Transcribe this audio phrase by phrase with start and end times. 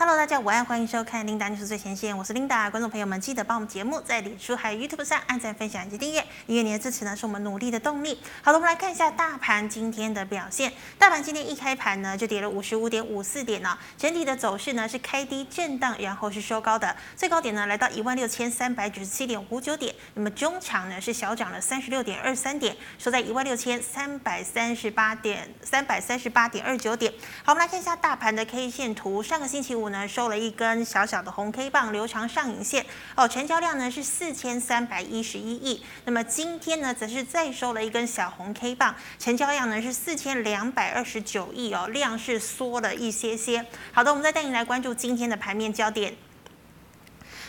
[0.00, 2.70] Hello，大家午安，欢迎收看《琳达 News 最前线》，我是琳达。
[2.70, 8.16] 观众朋友们，记得帮我们节目在脸书还有 YouTube 上按赞、分享以及订阅，因为你的支持呢是我们努力的动力。
[8.40, 10.72] 好的，我们来看一下大盘今天的表现。
[11.00, 19.92] 大盘今天一开盘呢就跌了五十五点五四点呢，整体的走势呢是开低震荡，然后是收高的，最高点呢来到一万六千三百九十七点五九点。
[20.14, 27.12] 那么中场呢是小涨了三十六点二三点，收在一万六千三百三十八点三百三十八点二九点。
[27.42, 29.87] 好，我们来看一下大盘的 K 线图，上个星期五。
[29.90, 35.82] 呢收了一根小小的红 K 棒，留长上影线哦，成交量呢是四千三百一十一亿。
[36.04, 43.64] 那么今天呢，则是再收了一根小红 K 棒，成交量呢是四千两百二十九亿哦，量是缩了一些些。
[43.92, 46.16] 好的，我们再带你来关注今天的盘面焦点。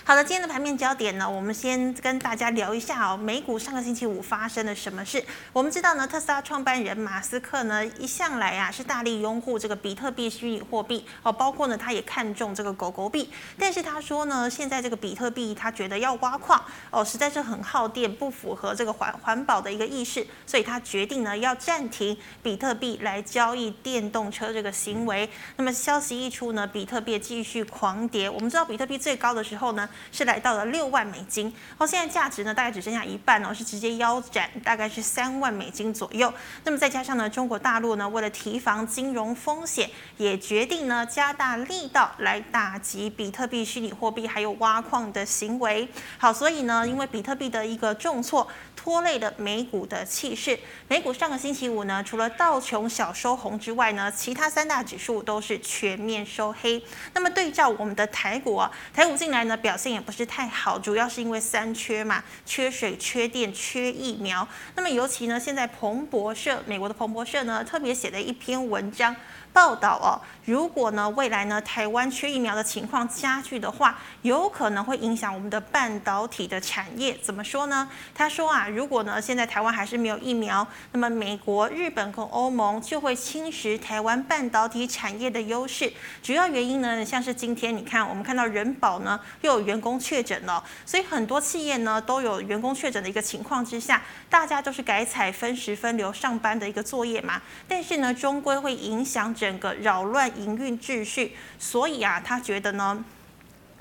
[0.10, 5.24] 好的，今天的盘面焦点呢，我们先跟大家聊一下哦，美股上个星期五发生了什么事？
[5.54, 25.30] 我们知道呢，特斯拉创办人马斯克呢，一向来啊是大力拥护这个比特币虚拟货币哦，包括呢，他也看中这个狗狗币，但是他说呢，现在这个比特币他觉得要挖矿哦，实在是很耗电，不符合这个环环保的一个意识，所以他决定呢要暂停比特币来交易电动车这个行为。
[25.58, 28.28] 那么消息一出呢，比特币继续狂跌。
[28.28, 29.88] 我们知道比特币最高的时候呢。
[30.12, 36.34] 是来到了六万美金，哦，现在价值呢大概只剩下一半哦，是直接腰斩，大概是三万美金左右。
[36.64, 45.88] 那么再加上呢，中国大陆呢为了提防金融风险，也决定呢加大力道来打击比特币、虚拟货币还有挖矿的行为。
[46.18, 48.48] 好，所以呢，因为比特币的一个重挫。
[48.82, 50.58] 拖累了美股的气势。
[50.88, 56.82] 美股上个星期五呢，除了道琼小收红之外呢，其他三大指数都是全面收黑。
[57.14, 64.48] 那么对照我们的台股啊，台股近来呢表现也不是太好，主要是因为三缺嘛，缺水、缺电、缺疫苗。
[64.76, 69.16] 那么尤其呢，现在彭博社，美国的彭博社呢，特别写了一篇文章。
[69.52, 77.18] 报道哦，如果呢未来呢台湾缺疫苗的情况加剧的话，有可能会影响我们的半导体的产业。
[77.22, 77.90] 怎么说呢？
[78.14, 85.92] 他说啊，如果呢现在台湾还是没有疫苗，那么美国、日本和欧盟就会侵蚀台湾半导体产业的优势。
[86.22, 97.42] 主要原因呢，像是今天你看，我们看到人保呢又有员工确诊了，所以很多企业呢都有员工确诊的一个情况之下，大家都是改采分时分流上班的一个作业嘛。
[97.68, 99.34] 但是呢，终归会影响。
[99.40, 103.06] 整个扰乱营运秩序，所以啊，他觉得呢。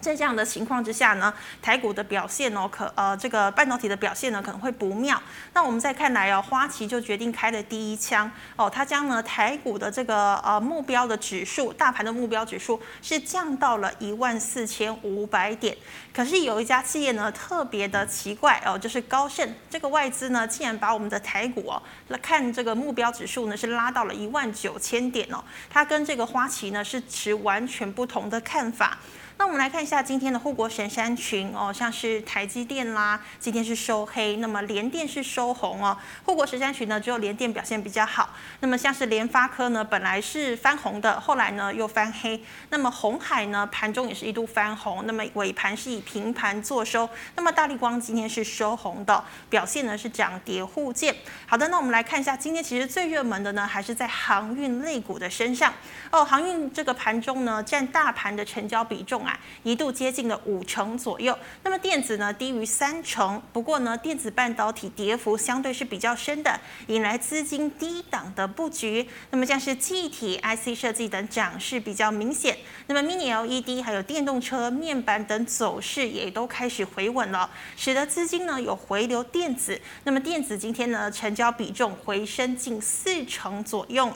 [0.00, 5.20] 在这样的情况之下呢，台股的表现哦，可呃这个半导体的表现呢可能会不妙。
[5.54, 15.76] 那我们再看来哦，花旗就决定开了第一枪哦，它将呢台股的这个呃目标的指数，大盘的目标指数是降到了一万四千五百点。
[16.14, 28.97] 可是有一家企业呢特别的奇怪哦，就是高盛这个外资呢竟然把我们的台股哦来看这个目标指数呢是拉到了一万九千点哦，它跟这个花旗呢是持完全不同的看法。
[29.38, 35.97] 那我们来看一下今天的护国神山群哦，像是台积电啦，今天是收黑，那么联电是收红哦。
[36.25, 38.31] 护国神山群呢，只有联电表现比较好。
[38.59, 42.43] 那么像是联发科呢，本来是翻红的，后来呢又翻黑。
[42.71, 47.09] 那么红海呢，盘中也是一度翻红，那么尾盘是以平盘作收。
[47.37, 51.15] 那么大立光今天是收红的，表现呢是涨跌互见。
[51.47, 55.72] 好的，那我们来看一下今天其实最热门的呢，还是在航运类股的身上
[56.10, 56.25] 哦。
[56.25, 59.28] 航运这个盘中呢，占大盘的成交比重。
[59.62, 69.09] 一度接近了五成左右，那么电子呢低于三成，不过呢电子半导体跌幅相对是比较深的，引来资金低档的布局。
[69.31, 72.56] 那么像是气体、IC 设计等涨势比较明显，
[72.87, 79.81] 那么 Mini LED 还有电动车面板等走势也都开始回稳了，使得资金呢有回流电子。
[80.05, 84.12] 那么电子今天呢成交比重回升近四成左右。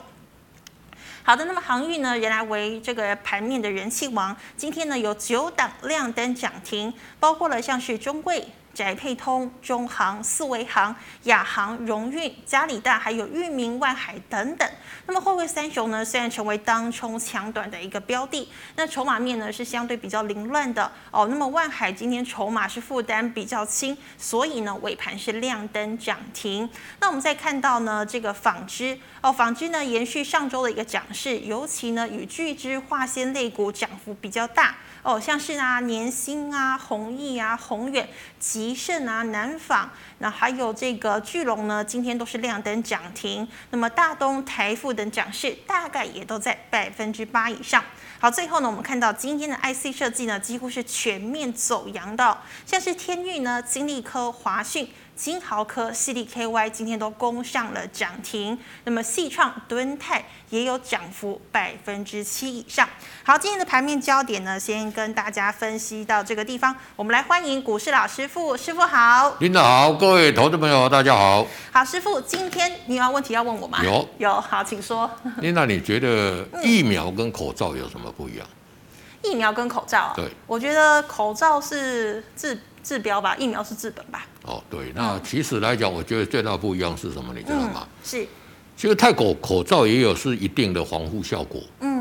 [1.25, 8.45] 好的，那么航运呢，原来为这个盘面的人气王，今天呢有九档亮灯涨停，包括了像是中贵。
[8.73, 14.67] 宅配通、中航、四维航、亚航、荣运、嘉里大，还有裕民、万海等等。
[15.05, 21.27] 那么货柜三雄呢，虽然成为当冲抢短的一个标的，那筹码面呢是相对比较凌乱的哦。
[21.29, 26.69] 那么万海今天筹码是负担比较轻，所以呢尾盘是亮灯涨停。
[26.99, 34.75] 那我们再看到呢这个纺织哦，纺织呢延续上周的一个涨势，尤其呢与巨织化纤类股涨幅比较大。
[35.03, 38.07] 哦，像是啊，年薪啊，弘毅啊，宏远、
[38.39, 39.89] 吉盛啊，南纺，
[40.19, 43.45] 那还有这个巨龙呢，今天都是亮灯涨停。
[43.71, 47.83] 那么大东、台富等涨势大概也都在百分之八以上。
[48.17, 54.87] 好，最后呢，我们看到今天的 IC 设计呢，几乎是全面走阳的，像是天钰呢、金丽科、华讯。
[55.15, 62.87] 金豪科、CDKY 今天都攻上了涨停，那么细创、敦泰也有涨幅百分之七以上。
[63.23, 66.75] 好，今天的盘面焦点呢，先跟大家分析到这个地方。
[66.95, 69.35] 我们来欢迎股市老师傅，师傅好。
[69.39, 71.45] 领导好，各位投资朋友大家好。
[71.71, 73.79] 好，师傅，今天你有问题要问我吗？
[73.83, 75.09] 有有，好，请说。
[75.37, 78.47] 领导，你觉得疫苗跟口罩有什么不一样？
[79.23, 84.27] 疫苗跟口罩，啊对，我觉得口罩是治治标吧，疫苗是治本吧。
[84.43, 87.33] 哦，对，那其实来讲，我觉得最大不一样是什么？
[87.33, 87.87] 你知道吗？
[87.87, 88.27] 嗯、是，
[88.75, 91.61] 其实戴口口罩也有是一定的防护效果。
[91.79, 91.93] 嗯。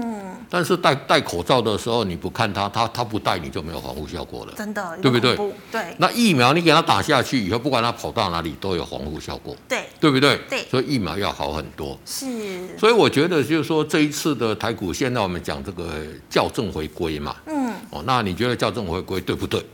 [0.51, 4.53] 但是戴戴口罩的时候，你不看它，它它不戴，你就没有防护效果了。
[4.55, 5.35] 真的，对不对？
[5.71, 5.95] 对。
[5.97, 9.57] 那疫苗你给它打下去以后，不管它跑到哪里，都有防护效果。
[9.67, 10.39] 对，对不对？
[10.51, 10.67] 对。
[10.69, 11.99] 所以疫苗要好很多。
[12.05, 12.77] 是。
[12.77, 17.35] 所以我觉得就是说，这一次的台股，现在我们讲这个校正回归嘛。
[17.47, 17.73] 嗯。
[17.89, 19.65] 哦，那你觉得校正回归对不对？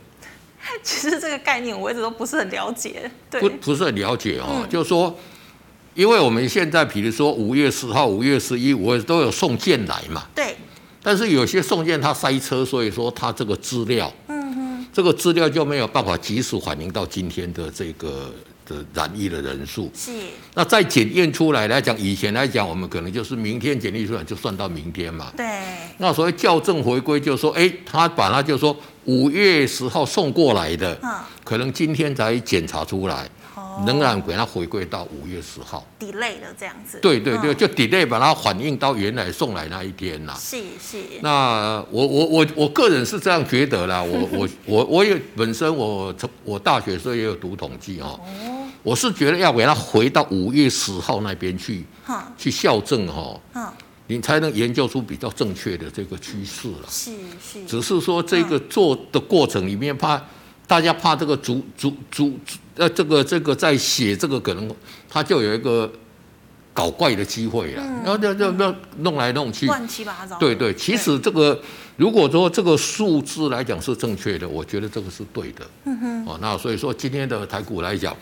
[0.83, 3.09] 其实这个概念我一直都不是很了解。
[3.29, 3.41] 对。
[3.41, 5.15] 不不是很了解哦，嗯、就是说。
[5.95, 10.23] 因为我们现在，比如说五月十号、五月十一、五月都有送件来嘛。
[10.33, 10.55] 对。
[11.03, 18.31] 但是有些送件它塞车，所以说它这个资料，嗯哼，这个资料就没有办法及时反映到今天的这个
[18.69, 19.91] 的染疫的人数。
[19.93, 20.11] 是。
[20.53, 25.33] 那再检验出来来讲，以前来讲，我们可能就是明天检验出来就算到明天嘛。
[25.35, 25.45] 对。
[25.97, 28.73] 那所谓校正回归，就是说，哎，他把它就是说
[29.05, 33.27] 五月十号送过来的，嗯，可能今天才检查出来。
[33.85, 36.99] 仍然给它回归到五月十号，delay 了这样子。
[37.01, 40.35] 对对对，就 delay 把它反映到原来送来那一天呐。
[40.37, 40.97] 是是。
[41.21, 48.19] 那我我我我个人是这样觉得啦，我我我我也本身我从我大学时候也有读统计哦。
[48.19, 48.58] 哦。
[48.89, 51.85] 我是觉得要给他回到五月十号那边去，
[52.37, 53.73] 去校正哈。
[54.07, 56.87] 你才能研究出比较正确的这个趋势了。
[56.89, 57.63] 是是。
[57.67, 60.19] 只是说这个做的过程里面怕。
[60.65, 62.37] 大家怕这个主主主
[62.75, 64.71] 呃，这个这个在写这个可能
[65.09, 65.91] 他就有一个
[66.75, 70.37] 搞怪的机会啊，然后就就就弄来弄去，乱七八糟。
[70.37, 71.59] 对对，其实这个
[71.97, 75.67] 如果说这个数字来讲是正确的，我觉得这个是对的。
[75.85, 76.25] 嗯哼。
[76.27, 78.15] 哦，那所以说今天的台股来讲。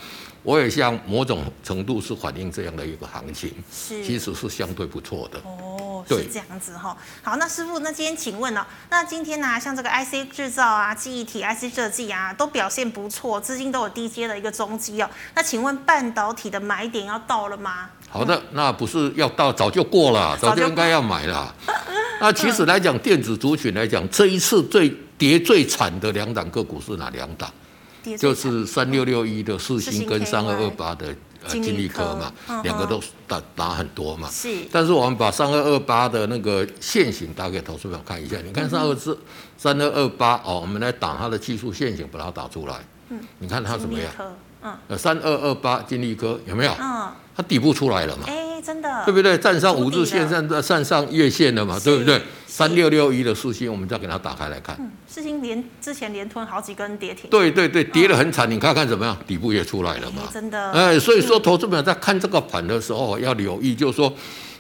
[0.44, 6.95] 我也像某种程度是反映这样的一个行情，是其实是相对不错的哦，对是这样子哈。
[7.22, 15.10] 好，那师傅，那今天请问了，那今天呢、啊，像这个 IC 制造啊、记忆体、IC 设计啊，都表现不错，资金都有低阶的一个中基哦。
[15.36, 17.89] 那请问半导体的买点要到了吗？
[18.10, 21.54] 好的，那不是要到，早就过了， 早就应该要买了。
[22.22, 27.51] 那其实来讲，电子族群来讲，这一次最跌最惨的两档个股是哪两档？
[28.15, 31.07] 就是三六六一的四星跟三二二八的
[31.44, 34.30] 呃金利科嘛，两个都打打很多嘛。
[34.30, 34.50] 是。
[34.71, 39.18] 但是我们把三二二八的那个线型打给投资者看一下，你看三二四
[39.57, 42.75] 三二二八哦，我们来打它的技术线型，把它打出来。
[43.09, 43.19] 嗯。
[43.39, 44.12] 你看它怎么样？
[44.62, 44.74] 嗯。
[44.89, 46.71] 呃，三二二八金利科有没有？
[46.80, 47.10] 嗯。
[47.38, 48.24] 它底部出来了嘛？
[48.28, 49.06] 哎，真的。
[49.06, 49.38] 对不对？
[49.38, 51.80] 站上五日线，站站上月线了嘛？
[51.84, 52.19] 对不对？
[52.48, 54.75] 三六六一的四星，我们再给它打开来看。
[54.80, 57.30] 嗯，四星连之前连吞好几根跌停。
[57.30, 59.16] 对对对，跌得很惨，你看看怎么样？
[59.28, 60.24] 底部也出来了嘛？
[60.34, 60.72] 真的。
[60.72, 64.12] 哎，所以说，投资者在看这个盘的时候要留意，就是说，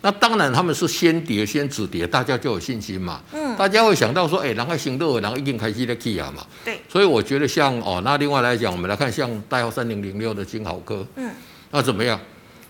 [0.01, 3.19] 那当然他们是先跌先止跌，大家就有信心嘛。
[3.33, 3.55] 嗯。
[3.57, 6.45] 大家会想到说，哎，然后行动，然后一定开始的 key 啊嘛。
[6.63, 6.79] 对。
[6.87, 11.03] 所以我觉得像哦，那另外来讲，我们来看像代号三零零六的金豪科。
[11.15, 11.31] 嗯。
[11.71, 12.19] 那怎么样？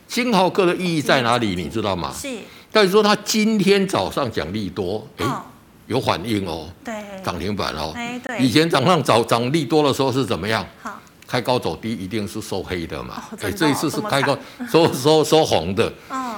[0.08, 1.56] 晶豪科的意义在哪里？
[1.56, 2.14] 你知道吗？
[2.14, 2.28] 是。
[2.72, 5.26] 但是说他今天早上讲利多，哎，
[5.88, 6.94] 有反应哦，对，
[7.24, 10.66] 涨停板哦，哎，对，以前早上涨涨利多的时候是怎么样？
[10.82, 14.38] 好，开高走低，一定是收黑的嘛，哎，这一次是开高
[14.70, 16.36] 收收收红的，嗯。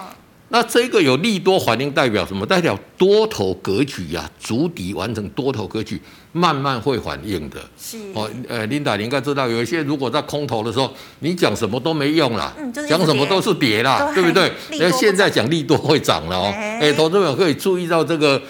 [0.52, 2.44] 那这个有利多反应代表什么？
[2.44, 7.60] 代表多头格局呀、啊，筑底完成多头格局，慢慢会反应的。
[7.78, 14.52] 是哦，呃，琳达，你应该知道，有一些如果在空头的时候，你讲什么都没用了，讲、嗯就是、什么都是跌啦，对，对不对？
[14.80, 16.52] 那现在讲利多会涨了哦。
[16.54, 18.42] 哎、欸，投资者可以注意到这个，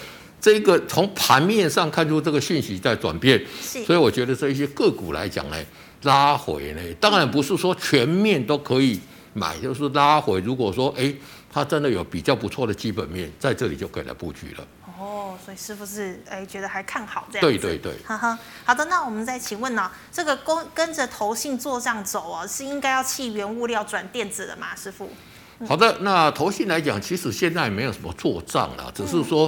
[0.41, 3.41] 这个从盘面上看出这个讯息在转变。
[3.85, 5.57] 所以我觉得这一些个股来讲呢，
[6.03, 8.99] 拉回呢，当然不是说全面都可以
[9.33, 10.39] 买，就是拉回。
[10.41, 11.13] 如果说哎。
[11.51, 14.63] 它真的有比较不错的基本面，在这里就可以来布局了。
[14.99, 17.47] 哦，所以师傅是哎觉得还看好这样。
[17.47, 17.95] 对对对。
[18.05, 24.75] 哈哈，好的，那我们再请问呢、哦，这个跟跟着投信做账走哦，是应该要弃原物料转电子的吗？
[24.75, 25.09] 师傅？
[25.59, 29.47] 嗯、好的，那投信来讲，其实现在没有什么做账了，只是说，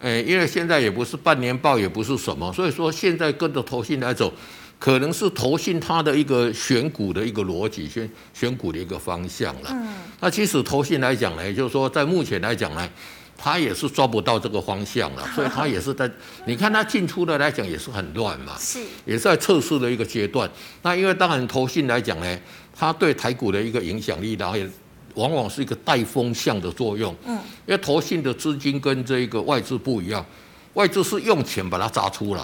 [0.00, 4.32] 哎、嗯，因为现在也不是半年报，也不是什么，所以说现在跟着投信来走。
[4.78, 9.68] 可能是投信它的一个选股的一个逻辑，选选股的一个方向了。
[9.72, 12.88] 嗯，那其实投信来讲呢，也就是说在目前来讲呢，
[13.42, 16.10] 它也是抓不到这个方向了， 所以他也是在，
[16.44, 20.48] 你看他进出的来讲也是很乱嘛，是，也是在测试的一个阶段。
[20.82, 22.38] 那因为当然投信来讲呢。
[22.72, 24.66] 它对台股的一个影响力，然后也
[25.16, 27.14] 往往是一个带风向的作用。
[27.26, 27.34] 嗯，
[27.66, 30.24] 因为投信的资金跟这个外资不一样，
[30.72, 32.42] 外资是用钱把它砸出来，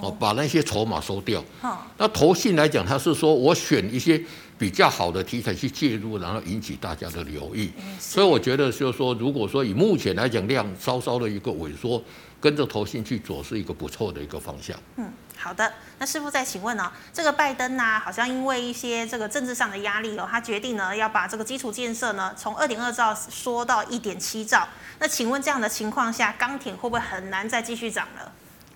[0.00, 1.44] 哦，把那些筹码收掉。
[1.60, 4.18] 好，那投信来讲，它是说我选一些
[4.58, 7.72] 比较好的题材去介入，然后引起大家的留意。
[7.98, 12.02] 所以我觉得就是说，如果说以目前来讲量稍稍的一个萎缩，
[12.40, 14.78] 跟着投信去做是一个不错的一个方向。
[14.96, 15.12] 嗯。
[15.36, 24.66] 好的，那师傅再请问哦，这个拜登呢、啊，好像因为一些这个政治上的压力哦，他决定呢要把这个基础建设呢从二点二兆缩到一点七兆。
[25.00, 28.32] 那请问这样的情况下，钢铁会不会很难再继续涨了？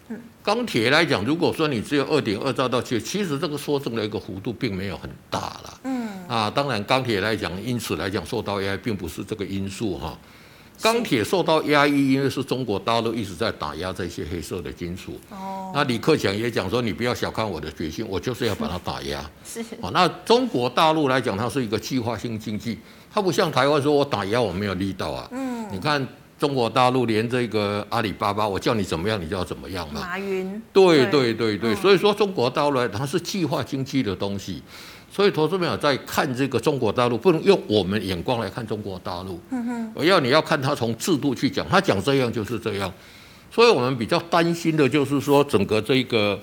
[0.09, 5.81] 嗯，钢铁来讲，如果说你只有二点二兆到七，其实这个缩增的一个幅度并没有很大了。
[5.85, 10.17] 嗯，啊，当然钢铁来讲，因此来讲受到 AI 并不是这个因素哈。
[10.81, 15.19] 钢铁受到压抑，因为是中国大陆一直在打压这些黑色的金属。
[15.29, 15.73] 哦。
[15.75, 19.29] 那李克强也讲说，你不要小看我的决心，我就是要把它打压。
[19.45, 19.61] 是。
[19.81, 22.79] 哦，那中国大陆来讲，它是一个计划性经济，
[23.13, 25.29] 它不像台湾说我打压我没有力道啊。
[25.33, 25.67] 嗯。
[25.73, 26.07] 你看
[26.39, 30.01] 中国大陆连这个阿里巴巴，我叫你怎么样，你就要怎么样嘛。
[30.01, 30.63] 马云。
[30.73, 34.63] 对对对对，所以说中国大陆它是计划经济的东西。
[35.11, 39.41] 所以，投资朋友在看这个中国大陆，不能用我们眼光来看中国大陆。
[39.51, 39.93] 嗯哼。
[39.95, 42.93] 我要你要看他从制度去讲，他讲这样就是这样。
[43.51, 46.39] 所以我们比较担心的就是说，整个这个。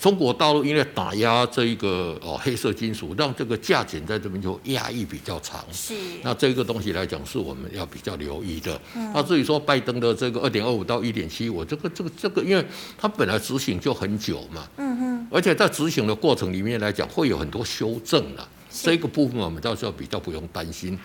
[0.00, 5.64] 中国大陆因为打压这一个哦黑色金属，让这个价钱在这边就压抑比较长。
[5.72, 5.94] 是。
[6.22, 8.80] 那这个东西来讲，是我们要比较留意的。
[8.94, 9.10] 嗯。
[9.12, 12.64] 那至于说拜登的这个二点二五到一点七，我这个这个这个，因为
[12.96, 14.68] 它本来执行就很久嘛。
[14.76, 15.28] 嗯哼。
[15.30, 18.48] 而且在执行的过程里面来讲，会有很多修正了。
[18.70, 20.96] 这个部分我们到时候比较不用担心。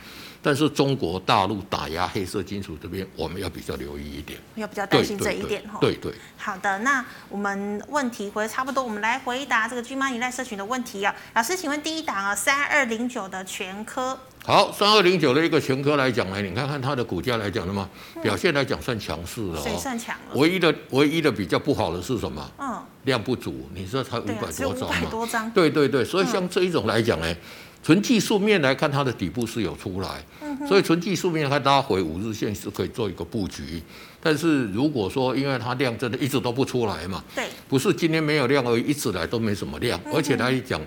[0.44, 5.78] 但是中国大陆打压黑色金属这边，我们要比较留意一点，要比较担心这一点哈。
[5.80, 6.16] 对对，对。
[6.38, 11.16] 好的，那我们问题回差不多，我们来回答这个 GMoney 赖社群的问题啊。
[11.34, 14.20] 老师，请问第一档啊，三二零九的全科。
[14.46, 17.90] 好，三二零九的一个全科来讲呢，你看看它的股价来讲的嘛，
[18.22, 19.80] 表现来讲算强势的哦。
[19.80, 20.36] 算强了。
[20.36, 22.52] 唯一的唯一的比较不好的是什么？
[22.60, 22.84] 嗯。
[23.06, 24.88] 量不足，你说才五百多张嘛？
[24.88, 25.50] 五百多张。
[25.52, 27.36] 对对对，所以像这一种来讲呢。
[27.84, 30.24] 纯技术面来看，它的底部是有出来，
[30.66, 33.84] 所以纯技术面来看，拉回五日线是可以做一个布局。
[34.22, 40.80] 但是如果说，因为它量真的一直都不出来嘛，对，不是今天没有量而已，一直来都没什么量，而且来讲，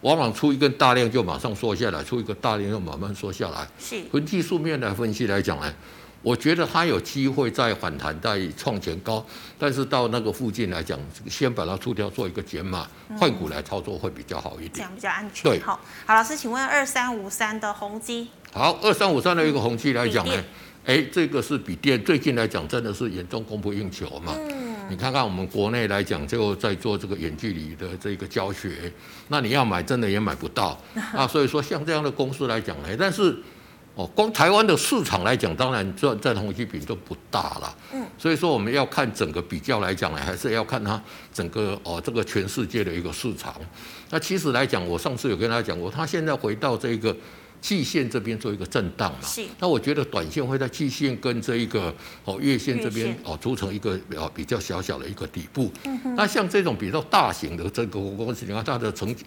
[0.00, 3.68] 往往出一根大量就马上缩下来，出一个大量就慢慢缩下来。
[3.78, 5.72] 是，纯技术面来分析来讲呢。
[6.22, 9.24] 我觉得它有机会再反弹，再创前高，
[9.58, 10.98] 但是到那个附近来讲，
[11.28, 12.86] 先把它出掉，做一个减码，
[13.18, 15.50] 换股来操作会比较好一点，这样比较安全。
[15.50, 18.28] 对，好，好，老师，请问二三五三的宏基。
[18.52, 20.44] 好，二三五三的一个宏基来讲呢，
[20.84, 24.34] 哎，这个是比电，最近来讲真的是严重供不应求嘛。
[24.36, 24.76] 嗯。
[24.90, 28.92] 你看看我们国内来讲，就在做这个远距离的这个教学，
[29.28, 30.78] 那你要买真的也买不到
[31.16, 31.26] 啊。
[31.26, 33.34] 所以说像这样的公司来讲呢，但是。
[34.00, 37.76] 哦，光台湾的市场来讲，当然占占宏碁比都不大了。
[37.92, 41.00] 嗯，所以说我们要看整个比较来讲呢，还是要看它
[41.34, 43.54] 整个哦这个全世界的一个市场。
[44.08, 47.14] 那其实来讲，我上次有跟大家讲过，它现在回到这个
[47.60, 49.18] 季线这边做一个震荡嘛。
[49.22, 49.44] 是。
[49.58, 55.70] 那我觉得短线会在季线跟这一个哦月线这边哦组成一个哦比较小小的一个底部。
[55.84, 56.14] 嗯哼。
[56.16, 59.26] 那像这种比较大型的这个公司，你看它的成绩。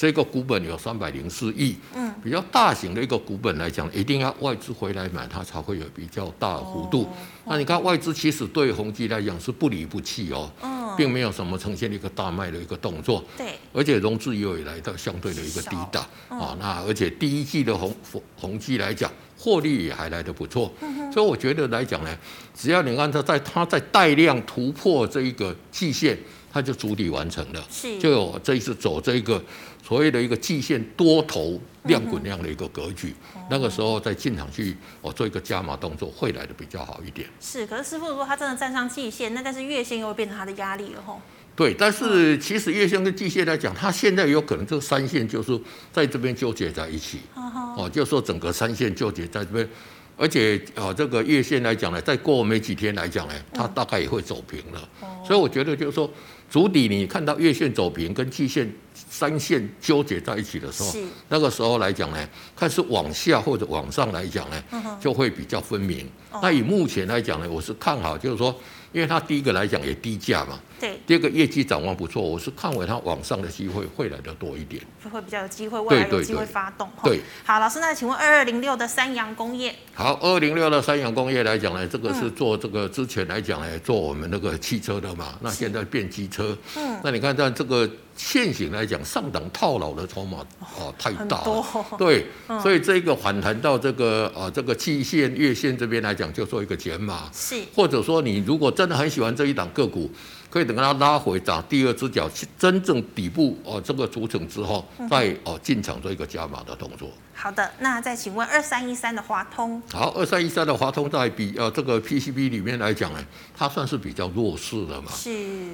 [0.00, 7.06] 这个股本有三百零四亿，嗯，比较大型的一个股本来讲，一定要外资回来买，它才会有比较大的幅度。
[7.44, 10.50] 那你看外资其实对宏基来讲是不离不弃哦，
[10.96, 16.02] 并没有什么呈现一个大卖的一个动作，对，而且融资也有来到相对的一个低档。
[16.30, 16.56] 啊。
[16.58, 17.94] 那而且第一季的宏
[18.36, 20.72] 宏基来讲，获利也还来得不错，
[21.12, 22.18] 所以我觉得来讲呢，
[22.54, 26.18] 只要你按照在它在带量突破这一个季线，
[26.50, 29.42] 它就主体完成了，是，就有这一次走这一个。
[29.90, 37.26] 所谓的一个季线多头量滚量的一个格局，嗯、那个时候再进场去哦做一个加码动作，会来的比较好一点。
[37.40, 41.20] 是，可是师傅如果他真的站上季线，那但是月线又会变成他的压力了吼。
[41.56, 47.18] 对，但是其实月线跟季线来讲，它现在有可能这个三线就是在这边纠结在一起。
[47.34, 49.68] 哦，就说整个三线纠结在这边，
[50.16, 54.88] 而且哦这个月线来讲呢，再过没几天来讲呢，它大概也会走平了。
[55.26, 56.08] 所以我觉得就是说。
[56.50, 58.68] 主底，你看到月线走平，跟季线、
[59.10, 60.94] 三线纠结在一起的时候，
[61.28, 66.08] 那个时候来讲呢，看是往下或者往上来讲呢，就会比较分明。
[66.40, 68.54] 那以目前来讲呢，我是看好，就是说。
[68.92, 70.98] 因为它第一个来讲也低价嘛，对。
[71.06, 76.88] 第二个业绩展望不错，我是看为它往上的机会会来的多一点，就会比较有机会，未来有机会发动。
[77.04, 79.74] 对，好，老师，那请问二二零六的三洋工业。
[79.94, 86.56] 好，二二零六的三洋工业来讲呢，这个是做这个之前来讲呢，做我们那个汽车的嘛，那现在变机车。
[86.76, 86.98] 嗯。
[87.04, 87.88] 那你看，在这个。
[88.16, 90.44] 现行来讲，上档套牢的筹码
[90.76, 91.64] 哦太大了，
[91.96, 92.26] 对，
[92.62, 100.10] 所以这个反弹到这个啊这个季线、月线这边来讲，就做一个减码，是，或者说你如果真的很喜欢这一档个股。
[100.50, 102.28] 可以等它拉回打第二只脚，
[102.58, 107.08] 真正底部哦，这个组成之后，再哦进场做一个加码的动作。
[107.32, 109.80] 好的，那再请问二三一三的华通。
[109.92, 113.24] 好，二三一三的华通在比呃这个 PCB 里面来讲呢，
[113.56, 115.10] 它算是比较弱势的嘛。
[115.12, 115.30] 是。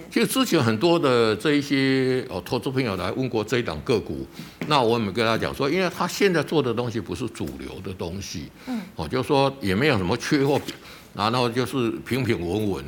[0.09, 4.25] 其实之前很多的这一些哦投资朋友来问过这一档个股，
[4.69, 10.61] 那我们跟他讲说，因为他现在做的东西不是主流的东西，嗯，哦，就是说也没有什么缺货。
[11.17, 12.85] 然后就是平平稳稳，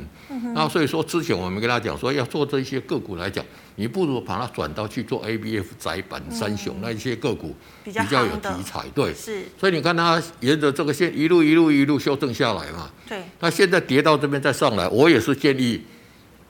[0.53, 3.43] 那所以说之前我们跟他讲说要做这些个股来讲，
[3.75, 9.45] 你不如把它转到去做 ABF 窄板三雄那一些个股比较有题材，对，是。
[9.59, 13.23] 所以你看它沿着这个线一路一路一路修正下来嘛，对。
[13.39, 15.81] 那现在跌到这边再上来，我也是建议。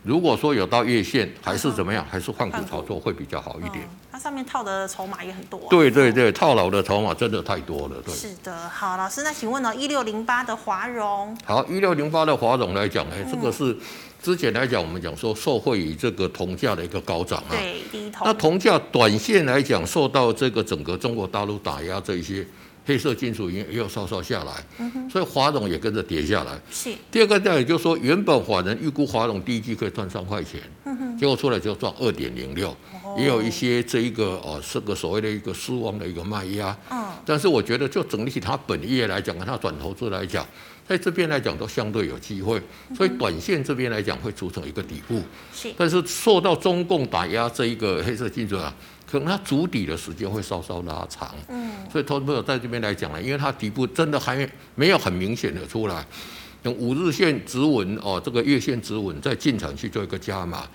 [0.04, 3.88] 如果说有到月线，还是怎么样，还是换股操作会比较好一点。
[4.20, 5.58] 它上面套的筹码也很多。
[5.70, 7.96] 对对对，套牢的筹码真的太多了。
[8.06, 8.14] 对。
[8.14, 11.34] 是的，好，老师，那请问呢，一六零八的华融。
[11.46, 13.74] 好，一六零八的华融来讲，哎，这个是
[14.22, 17.52] 之前来讲，我们讲说受惠于这个铜价的一个高涨啊。
[17.52, 18.28] 对，第一铜。
[18.28, 22.46] 那铜价短线来讲，受到这个整个中国大陆打压这一些。
[22.90, 24.66] 黑色金属也又稍稍下来，
[25.12, 26.60] 所以华融也跟着跌下来。
[26.72, 26.90] 是。
[27.12, 30.60] 第二个点，也就是说，原本法人预估华融第一季可以赚三块钱，
[31.20, 32.76] 结果出来就赚二点零六，
[33.16, 36.76] 也有一些这一个哦，是个所谓的一个失望的一个卖压。
[37.24, 40.44] 但是我觉得，就整体它本业来讲，跟它转投资来讲，
[40.88, 42.60] 在这边来讲都相对有机会，
[42.98, 45.22] 所以短线这边来讲会组成一个底部。
[45.54, 45.72] 是。
[45.78, 48.74] 但是受到中共打压这一个黑色金属啊。
[49.10, 56.06] 可能它筑底的时间会稍稍拉长，嗯，所以投资朋友在这边来讲呢，因为它底部真的还没有很明显的出来，
[56.62, 60.68] 等五日线止稳哦，这个月线止稳，再进场去做一个加码，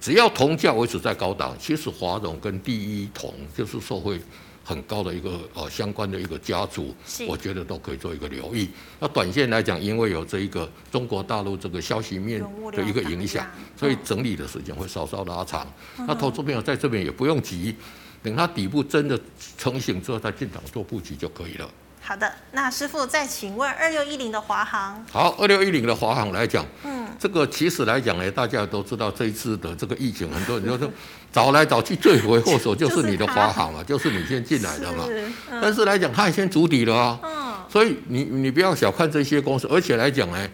[0.00, 4.20] 只要铜价维持在高档，其实华融跟第一铜就是受惠。
[4.64, 6.94] 很高的一个呃相关的一个家族，
[7.26, 8.68] 我觉得都可以做一个留意。
[9.00, 12.40] 那短线来讲，因为有这一个中国大陆这个消息面
[12.70, 15.66] 的一个影响，所以整理的时间会稍稍拉长。
[15.98, 17.74] 那投资朋友在这边也不用急，
[18.22, 19.18] 等它底部真的
[19.58, 21.68] 成型之后再进场做布局就可以了。
[22.04, 25.02] 好的，那师傅再请问二六一零的华航。
[25.10, 30.90] 好，二六一零的华航来讲，嗯，这个其实来讲呢，大家都知道这一次的这个疫情，很多人就说
[31.32, 35.06] 找来找去，罪魁祸首就是你的华航嘛，就是你先进来的嘛。
[35.08, 37.20] 嗯、但是来讲，它也先筑底了啊。
[37.22, 37.54] 嗯。
[37.70, 40.48] 所以你你不要小看这些公司，而且来讲呢，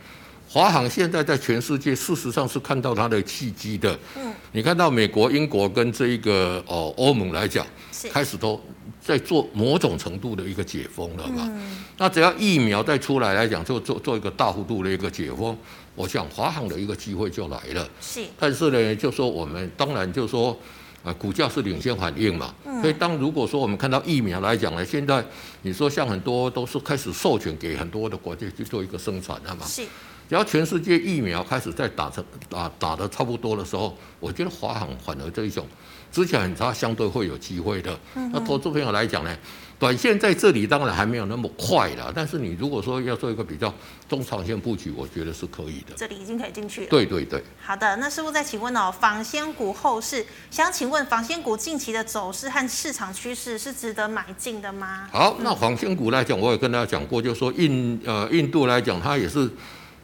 [0.49, 3.99] 华航现在在全世界事实上是看到它的契机的。
[4.17, 4.33] 嗯。
[4.53, 7.67] 你看到美国、英国跟这一个哦欧盟来讲，
[8.13, 8.63] 开始都。
[9.09, 11.49] 在做某种程度的一个解封了嘛？
[11.51, 15.57] 嗯、那只要疫苗再出来来讲，就做做一个大幅度的一个解封，
[15.95, 17.89] 我想华航的一个机会就来了。
[18.03, 18.21] 是。
[18.39, 20.55] 但是呢，就说我们当然就说，
[21.03, 22.55] 啊，股价是领先反应嘛。
[22.67, 25.25] 嗯、所以当如果说我们看到疫苗来讲呢，现在
[25.63, 29.65] 你说像很多都是开始授权给很多的国家去做一个生产了嘛。
[29.65, 29.87] 是。
[30.29, 35.67] 只要全世界疫苗开始在打成打打的差不多的时候，我觉得华航反而这一种。
[36.11, 37.99] 之前很差，相对会有机会的。
[38.33, 39.39] 那投资朋友来讲呢，
[39.79, 42.11] 短线在这里当然还没有那么快了。
[42.15, 43.73] 但是你如果说要做一个比较
[44.09, 45.95] 中长线布局，我觉得是可以的。
[45.97, 46.87] 这里已经可以进去了。
[46.89, 47.43] 对对对。
[47.61, 55.09] 好的，那师傅再请问哦，纺纤股后市，想请问纺纤股近期的走势和市场趋势是值得买进的吗？
[55.13, 59.51] 好，那纺纤股来讲，我也跟大家讲过，就是说印呃印度来讲，它也是。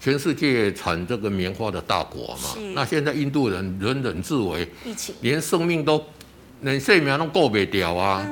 [0.05, 4.69] 全世界产这个棉花的大国嘛，那现在印度人人人自危，
[5.23, 6.05] 连生命都
[6.61, 8.23] 连生命都过不掉啊。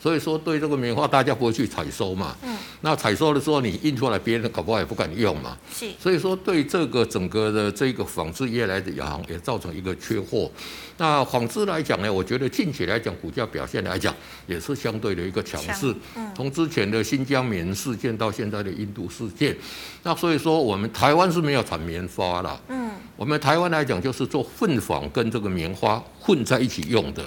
[0.00, 2.34] 所以说，对这个棉花，大家不会去采收嘛。
[2.42, 2.56] 嗯。
[2.80, 5.58] 那采收的时候，你印出来，别人搞不好也不敢用嘛。
[5.70, 5.90] 是。
[6.00, 10.50] 所以说，对这个整个的这个纺织业来讲，也造成一个缺货。
[10.96, 14.14] 那纺织来讲呢，我觉得近期来讲，股价表现来讲，
[14.46, 15.94] 也是相对的一个强势。
[16.16, 16.32] 嗯。
[16.34, 19.54] 从之前的新疆棉事件到现在的印度事件，
[20.02, 22.58] 那所以说，我们台湾是没有产棉花啦。
[22.68, 22.90] 嗯。
[23.16, 27.22] 我们台湾来讲，就是做混纺跟这个棉花混在一起用的。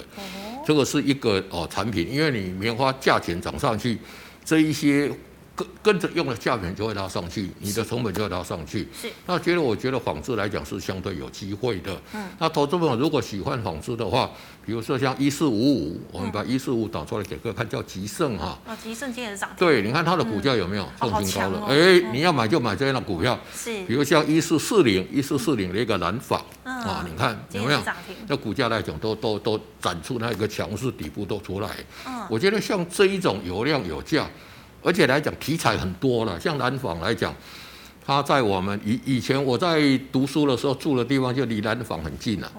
[0.64, 3.98] 这个是一个哦产品，因为你棉花价钱涨上去，
[4.44, 5.10] 这一些。
[5.56, 8.88] 跟跟着用的价钱就会拉上去，你的成本就会拉上去。
[8.92, 11.96] 是，那觉得我觉得纺织来讲是相对有机会的。
[12.12, 14.28] 嗯，那投资朋友如果喜欢纺织的话，
[14.66, 18.58] 比如说像一四五五，我们把一四五导出来给各位看，叫吉盛哈。
[18.66, 19.50] 啊，吉盛今天也是涨。
[19.56, 21.66] 对，你看它的股价有没有创新高了？
[21.66, 23.38] 哎，你要买就买这样的股票。
[23.54, 23.84] 是。
[23.84, 27.80] 比如像一四四零，一四四零的一个蓝纺啊，你看有没有？
[28.26, 31.68] 那股价来讲都都都展出那一个强势底部都出来。
[32.06, 32.26] 嗯。
[32.28, 34.26] 我觉得像这一种有量有价。
[34.84, 37.34] 而且来讲题材很多了，像南纺来讲，
[38.06, 42.52] 它在我们以以前我在读书的时候住的地方就离南纺很近了。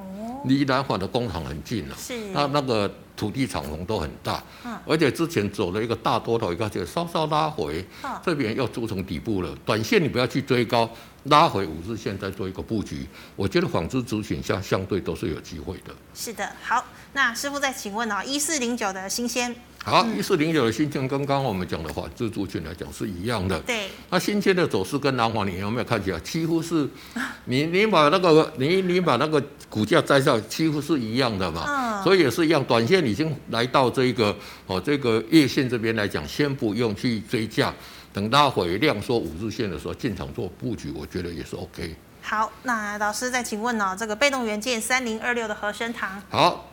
[0.45, 7.83] 离南环的工厂很近了，是，那那个土地厂房都很大，嗯，而且之前走了一个大多头，一个就稍稍拉回，
[8.23, 10.87] 这边又筑成底部了，短线你不要去追高，
[11.23, 15.91] 拉回五日线再做一个布局，我觉得纺织族群相相对都是有机会的。
[16.13, 19.55] 是的，好，那师傅再请问啊，一四零九的新鲜。
[19.85, 23.59] 好，一四零九的新建跟刚刚我们讲的话，自族群来讲是一样的。
[23.59, 23.87] 对。
[24.09, 26.89] 那新建的走势跟南华，你有没有看起来几乎是？
[27.45, 31.65] 你你把那个你你把那个股价摘下，几乎是一样的嘛。
[31.67, 32.03] 嗯。
[32.03, 37.71] 所以也是一样，短线已经来到这一个哦这个月线这边来讲，先不用去追价，
[38.11, 41.95] 等它回量缩五日线的时候进场做布局，我觉得也是 OK。
[42.23, 46.19] 好，那老师再请问哦，这个被动元件三零二六的和生堂。
[46.31, 46.71] 好。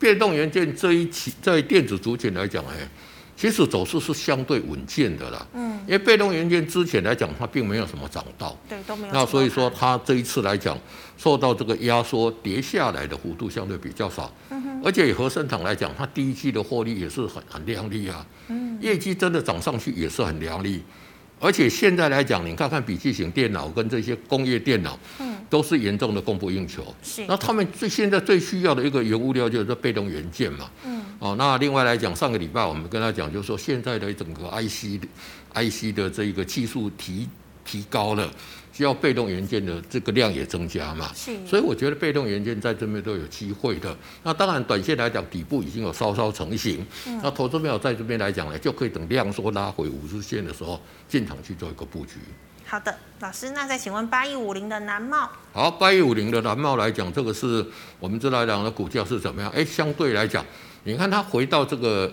[0.00, 2.88] 是被动元件这一期在电子族群来讲，哎，
[3.36, 5.46] 其实走势是相对稳健的啦。
[5.52, 9.12] 嗯，因为被动元件之前来讲，它并没有什么涨到，对，都没有。
[9.12, 10.78] 那所以说，它这一次来讲，
[11.16, 14.34] 受到这个压缩跌下来的幅度相对比较少。
[14.50, 14.82] 嗯哼。
[14.82, 18.26] 而且以和生堂来讲，它第一季的获利也是很很亮丽啊。
[18.48, 18.78] 嗯。
[18.80, 20.82] 业绩真的涨上去也是很亮丽。
[21.40, 26.94] 而且现在来讲，你看看笔记型电脑跟这些工业电脑，嗯，都是严重的供不应求。
[27.02, 27.24] 是。
[27.26, 30.70] 那他们最现在最需要的一个原物料就是被动元件嘛。
[30.84, 31.02] 嗯。
[31.18, 35.08] 哦，那另外来讲，上个礼拜我们跟他讲，就是说现在的整个 IC 的
[35.54, 37.26] IC 的这一个技术提
[37.64, 38.30] 提高了。
[38.80, 43.94] 需要被动元件的这个量也增加嘛，是，所以我觉得被动元件在这边都有机会的。
[44.22, 46.82] 那当然，短线来讲，底部已经有稍稍成型。
[47.06, 52.12] 嗯，那投资朋友在这边来讲呢，就可以等量缩拉回五日线的时候进场去做一个布局。
[52.64, 55.28] 好的，老师，那再请问八一五零的南茂。
[55.52, 57.62] 好，八一五零的南茂来讲，这个是
[57.98, 59.50] 我们知道来讲的股价是怎么样？
[59.50, 60.42] 哎，相对来讲，
[60.84, 62.10] 你看它回到这个。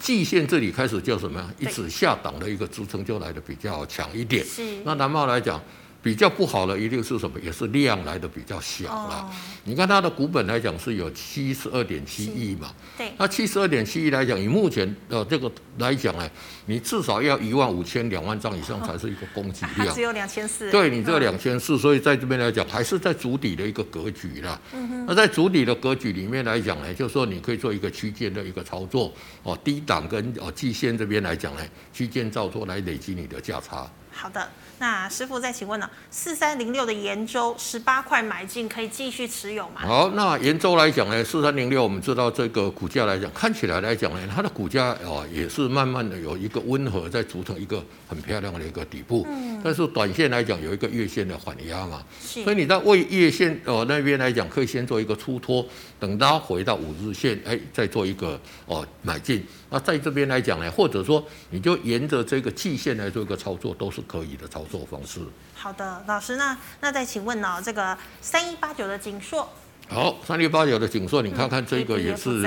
[0.00, 1.48] 季线这里开始叫什么呀？
[1.60, 4.44] 一直下档的一个支撑就来的比较强一点。
[4.44, 4.78] 是。
[4.84, 5.62] 那南茂来讲。
[6.02, 7.38] 比较不好的一定是什么？
[7.40, 9.20] 也是量来的比较小了。
[9.20, 9.30] Oh.
[9.64, 12.72] 你看它的股本来讲是有七十二点七亿嘛？
[12.96, 13.12] 对。
[13.18, 16.26] 那七十二点七亿来讲，以目前的这个来讲呢，
[16.64, 19.94] 你至少要一万五千两万张以上才是一个供给量。
[19.94, 20.70] 只有两千四。
[20.70, 24.58] 对，你只有两千四，所以在这边来讲还是在主底的一个格局啦。
[24.72, 25.06] 嗯哼。
[25.06, 33.86] 那在主底的格局里面来讲呢，就是说你可以做一个区间的一个操作哦，低档跟哦季线这边来讲呢，区间操作来累积你的价差。
[34.10, 34.48] 好的。
[34.80, 35.88] 那师傅再请问呢？
[36.10, 39.82] 四三零六的延州十八块买进，可以继续持有吗？
[39.82, 49.26] 好，那延州来讲呢，四三零六我们知道这个股价来讲，看起来来讲呢，它的股价哦也是慢慢的有一个温和在组成一个很漂亮的一个底部。
[49.28, 49.60] 嗯。
[49.62, 52.42] 但是短线来讲有一个月线的缓压嘛，是。
[52.42, 55.62] 所以你在为月线哦那边来讲，可以先做一个出脱，
[55.98, 59.44] 等它回到五日线，哎，再做一个哦买进。
[59.68, 64.69] 那在这边来讲呢，或者说你就沿着这个季线来做一个操作，都是可以的操作。
[64.70, 65.20] 做方式。
[65.54, 67.62] 好的，老师，那那再请问呢、哦？
[67.62, 69.48] 这个三一八九的景硕，
[69.88, 72.42] 好，三一八九的景硕，你看看这个也是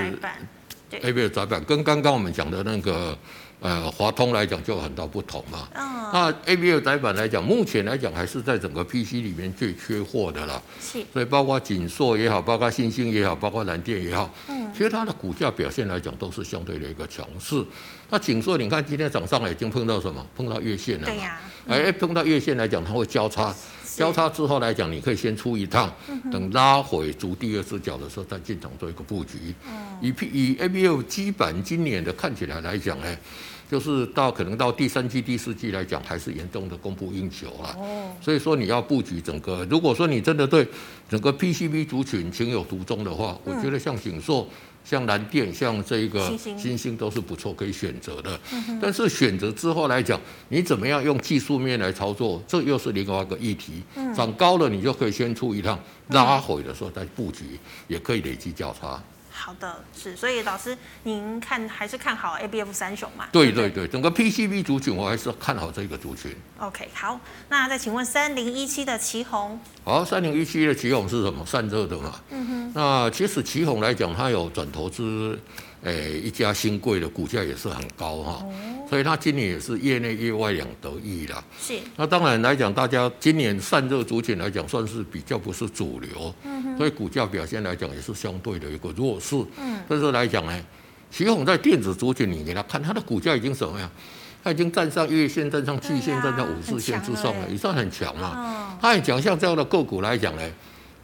[1.01, 3.17] A B F 载板，跟刚刚我们讲的那个。
[3.63, 5.69] 呃，华通来讲就有很大不同嘛。
[5.73, 6.10] 嗯。
[6.12, 10.62] 那 ABF 载板来讲，目前来讲还是在整个 PC 里面最缺货的啦。
[10.82, 11.02] 是。
[11.13, 17.65] 所以包括景硕也好，包括星星也好，包括蓝电也好，嗯，其实它的股价表现来讲都是相对的一个强势。
[18.10, 20.23] 那景硕，你看今天早上已经碰到什么？
[20.36, 21.06] 碰到月线了。
[21.06, 21.71] 对呀、啊。
[21.71, 23.56] 哎、嗯，碰到月线来讲，它会交叉，
[23.95, 25.89] 交叉之后来讲，你可以先出一趟，
[26.30, 29.56] 等拉回足第二只脚的时候再进场做一个布局。
[29.65, 29.97] 嗯。
[30.02, 33.17] 以 P 以 ABF 基板今年的看起来来讲呢。
[33.69, 37.76] 就是到可能到第三季、第四季来讲，还是严重的供不应求啊。
[38.21, 40.67] 所以说你要布局整个，如果说你真的对
[41.10, 44.47] 整个 PCB 族群情有独钟的话，我觉得像景硕、
[44.86, 48.39] 像蓝电、像这一个星星都是不错可以选择的。
[48.82, 53.82] 但是选择之后来讲，你怎么样用技术面来操作，这又是另外一个议题。
[54.15, 59.02] 涨高了你就可以先出一趟，拉回的时候再布局，也可以累积价差。
[59.36, 63.28] 好的，是，所以老师您看还是看好 A B F 三雄嘛？
[63.32, 66.36] 对对对，整个 P C B 族群我还是看好这个族群。
[66.60, 67.19] OK，好，
[67.50, 69.60] 那再请问三零一七的旗红。
[69.84, 71.43] 好，三零一七的旗红是什么？
[71.46, 72.13] 散热的嘛。
[72.30, 72.72] 嗯哼。
[72.76, 75.38] 那其实旗红来讲，它有转投资。
[75.84, 78.54] 诶、欸，一家新贵的股价也是很高哈，哦、
[78.89, 81.43] 所以它今年也是业内业外两得意啦。
[81.60, 81.74] 是。
[81.98, 89.36] 那当然来讲，大家今年散热族群来讲，算是比较不是主流，嗯、所以股价表现来讲也是相对的一个弱势。
[89.58, 89.78] 嗯。
[89.89, 90.65] 但是来讲呢，
[91.12, 93.91] 奇鋐在电子族群里面来看，它的股价已经什么样？
[94.41, 98.34] 它已经站上月线，站上季线，站上五日线之上了，也算很强嘛。
[98.38, 98.78] 嗯。
[98.82, 100.41] 它很强，像这样的个股来讲呢。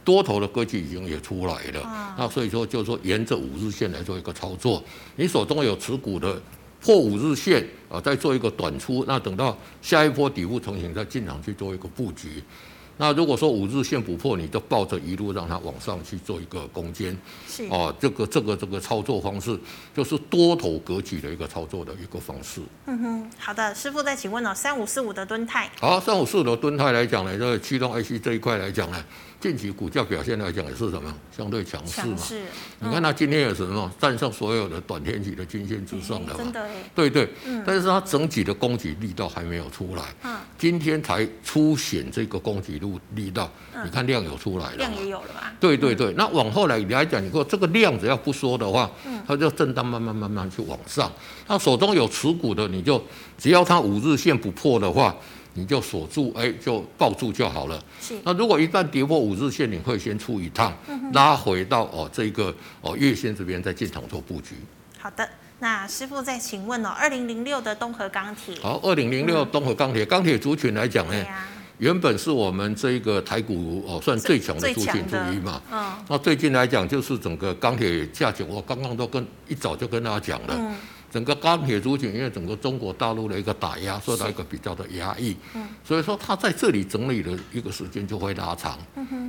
[0.04, 4.82] 多头的格局已经也出来了，那所以说就是说沿着五日线来做一个操作，
[5.16, 6.40] 你手中有持股的
[6.80, 12.42] 破五日线啊，再做一个短出，那等到下一波底部成型再进场去做一个布局。
[12.96, 17.16] 那如果说五日线不破，你就抱着一路让它往上去做一个攻坚。
[17.48, 19.58] 是哦，这个这个这个操作方式
[19.96, 22.60] 就是多头格局的一个操作的一个方式。
[22.84, 25.70] 嗯哼，好的，师傅再请问哦，三五四五的吨泰。
[25.80, 29.02] 好，三五四五的吨泰来讲呢，这个驱动 IC 这一块来讲呢。
[29.40, 32.16] 近期股价表现来讲也是什么相对强势嘛？
[32.18, 32.42] 是，
[32.78, 36.38] 你看它今天有什么站上所有的短天期的均线之上的嘛？
[36.38, 37.26] 真的对对，
[37.64, 40.02] 但是它整体的供给力道还没有出来。
[40.24, 40.36] 嗯。
[40.58, 43.50] 今天才凸显这个供给力力道，
[43.82, 44.76] 你看量有出来了。
[44.76, 45.50] 量也有了吧？
[45.58, 48.90] 对对对，那往后来来讲，你说这个量只要不说的话，
[49.26, 51.10] 它就震荡慢慢慢慢去往上。
[51.46, 53.02] 那手中有持股的，你就
[53.38, 55.16] 只要它五日线不破的话。
[55.60, 57.78] 你就锁住，哎，就抱住就好了。
[58.00, 58.18] 是。
[58.24, 64.56] 那如果一旦跌破五日线，你会先出一趟，嗯、拉回到哦这个哦月线这边再进场做布局。
[64.98, 68.56] 好的，那师傅再请问哦，二零零六的东河钢铁。
[68.62, 71.46] 好，二零零六东河钢铁，钢铁族群来讲呢，啊、
[71.76, 75.60] 原本是我们这个台股哦算最强的族群之一嘛。
[75.70, 75.92] 嗯。
[76.08, 80.54] 那最近来讲，就是整个钢铁价钱，我刚刚都跟一早就跟大家讲了。
[80.58, 80.74] 嗯
[81.10, 88.78] 整个钢铁族群，因为整个中国大陆的一个打压，受到一个比较的压抑，嗯，所以说它在这里整理的一个时间就会拉长。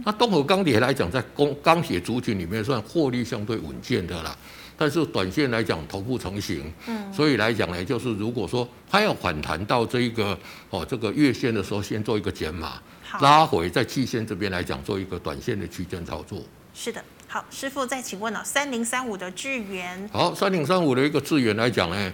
[0.06, 4.36] 那东和钢铁来讲，在钢钢铁族群里面算获利相对稳健的啦，
[4.78, 10.38] 但是短线来讲头部成型，嗯，所以来讲呢，就是如果说它要反弹到这一个
[10.70, 12.80] 哦这个月线的时候，先做一个减码，
[13.22, 16.44] 拉回在季线这边来讲做一个短线的区间操作。
[16.74, 17.04] 是的。
[17.28, 20.10] 好，师傅再请问哦，三零三五的智源。
[20.12, 22.14] 好，三零三五的一个智源来讲呢，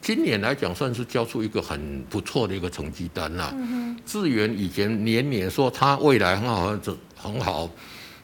[0.00, 3.50] 今年来讲算是交出一个很不错的一个成绩单了。
[3.54, 4.00] 嗯哼。
[4.04, 6.80] 智源以前年年说它未来很好，很
[7.16, 7.70] 很好。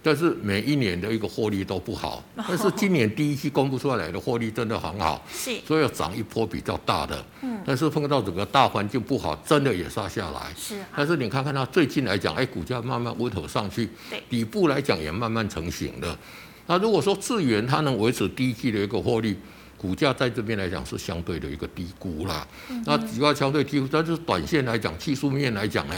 [0.03, 16.19] 但是每一年的一个获利都不好， 但是今年第一季公布出来的获利真的很好，是，所以要涨一波比较大的，嗯，但是碰到整个大环境不好，真的也杀下来，是，但是你看看它最近来讲，哎，股价慢慢温头上去，对，底部来讲也慢慢成型了。
[16.67, 19.37] 那如果说智原它能维持第一季的一个获利，
[19.77, 22.47] 股价在这边来讲是相对的一个低估啦，
[22.87, 25.95] 那主要相对低估，但是短线来讲，技术面来讲呢？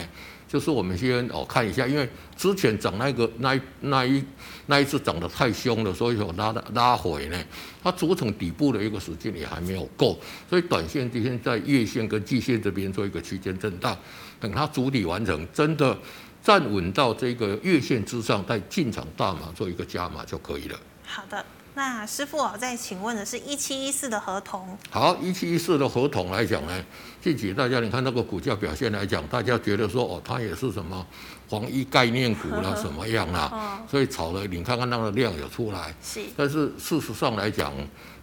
[0.55, 4.25] 就是我们先哦看一下，因为之前涨那个那一那一
[4.67, 7.45] 那一次涨得太凶了，所以说拉拉回呢，
[7.83, 10.17] 它组成底部的一个时间也还没有够，
[10.49, 13.99] 所以短线今天在月线跟季线这边做一个区间震荡，
[14.39, 15.99] 等它主底完成，真的
[16.41, 20.79] 站稳到这个月线之上，再进场大码做一个加码就可以了。
[21.05, 21.45] 好的。
[21.75, 24.79] 那师傅，我再请问的是一七一四的合同。
[24.91, 26.85] 好，一七一四的合同来讲呢，
[27.21, 31.05] 近期大家你看那个股价表现来讲，大家觉得说哦，它也是什么
[31.49, 35.95] 黄衣概念股啦， 什么样啦，所以炒了，你看看那个量有出来。
[36.03, 36.21] 是。
[36.37, 37.73] 但是事实上来讲。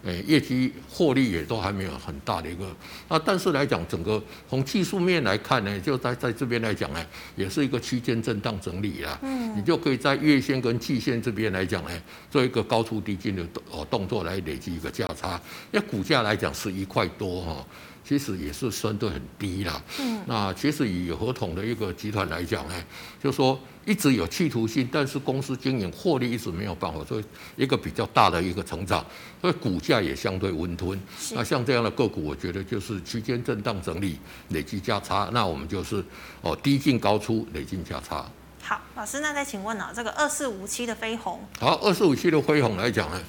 [0.04, 2.66] 诶，业绩获利也都还没有很大的一个，
[3.08, 9.20] 啊但是来讲，整个从技术面来看呢，就在在这边来讲呢，也是一个区间震荡整理啦。
[9.22, 11.92] 嗯，你就可以在月线跟季线这边来讲呢，
[12.32, 15.40] 做一个高出低进的动动作来累积一个价差。
[15.72, 17.66] 因为股价来讲是一块多哈。
[18.12, 19.82] 其实也是相对很低啦。
[19.98, 22.76] 嗯，那其实以合同的一个集团来讲呢，
[23.24, 27.24] 就说一直有企图心，但是公司经营获利一直没有办法，所以
[27.56, 29.06] 一个比较大的一个成长，
[29.40, 31.02] 所以股价也相对温吞。
[31.34, 34.20] 那像这样的个股，我觉得就是区间震荡整理，
[34.50, 36.04] 累计价差，那我们就是
[36.42, 38.30] 哦低进高出，累进价差。
[38.62, 41.40] 好，老师，那再请问呢、啊，这个二四五七的飞鸿。
[41.62, 43.22] 好，二四五七的飞鸿来讲呢，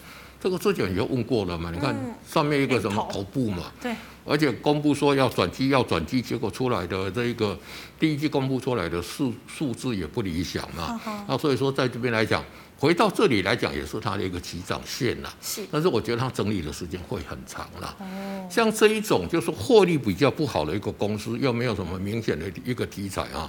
[0.43, 1.71] 这个之前也问过了嘛？
[1.73, 1.95] 你看
[2.27, 3.71] 上面一个什么头部嘛？
[3.81, 3.95] 对。
[4.25, 7.57] 而且公布说要转机，要转机，结果出来的这一个
[7.99, 11.01] 第一季公布出来的数数字也不理想嘛。
[11.29, 12.45] 那所以说在这边来讲，
[12.77, 15.33] 回到这里来讲也是它的一个起涨线了。
[15.41, 15.65] 是。
[15.71, 17.97] 但是我觉得它整理的时间会很长了。
[18.01, 18.49] 哦。
[18.51, 23.49] 像这一种就是获利比较不好的一个公司，又没有什么明显的一个题材啊。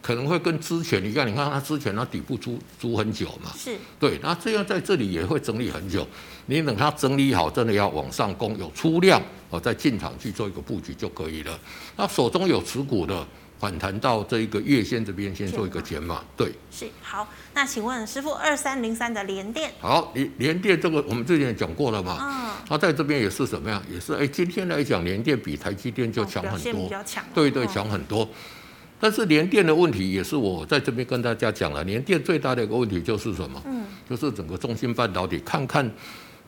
[0.00, 6.06] 可能会跟之前一样，你看它之前它底部租租很久嘛，是对，那这样在这里也会整理很久。
[6.46, 11.58] 你等它整理好，真的要往上攻，有出量哦，再进场去做一个布局就可以了。
[11.96, 13.26] 那手中有持股的，
[13.58, 16.24] 反弹到这一个月线这边，先做一个减码。
[16.36, 17.28] 对，是好。
[17.52, 22.18] 那请问师傅，二三零三的联电，好，联联电这个我们之前讲过了嘛？
[22.22, 23.82] 嗯，它在这边也是什么样？
[23.92, 28.26] 也是哎，今天来讲，联电比台积电就强很多，比较强，对对，强很多。
[29.00, 33.62] 但是联电的问题也是我在这边跟大家讲了，联电最大的一个问题就是什么？
[33.66, 35.88] 嗯，就是整个中芯半导体，看看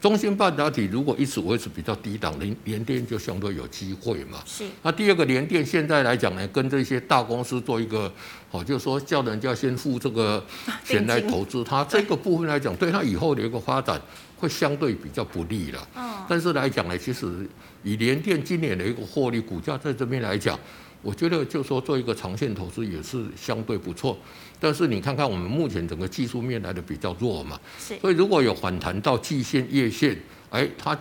[0.00, 4.42] 中芯半导体如果一直维持比较低档，联联电就相对有机会嘛。
[4.44, 4.64] 是。
[4.82, 8.12] 那第二个联电现在来讲呢，跟这些大公司做一个，
[8.50, 10.44] 哦，就是说叫人家先付这个
[10.84, 14.00] 钱来投资，它这个部分来讲，对它以后的一个发展
[14.36, 15.88] 会相对比较不利了。
[15.94, 16.14] 嗯。
[16.28, 17.48] 但是来讲呢，其实
[17.84, 20.58] 以联电今年的一个获利股价在这边来讲。
[21.02, 24.16] 我觉得就说做一个长线投资也是相对不错。
[24.58, 27.58] 但是你看看我们目前整个技术面来的比较弱嘛，
[28.00, 30.16] 所以如果有反弹到季线、月线，
[30.50, 30.98] 哎，它。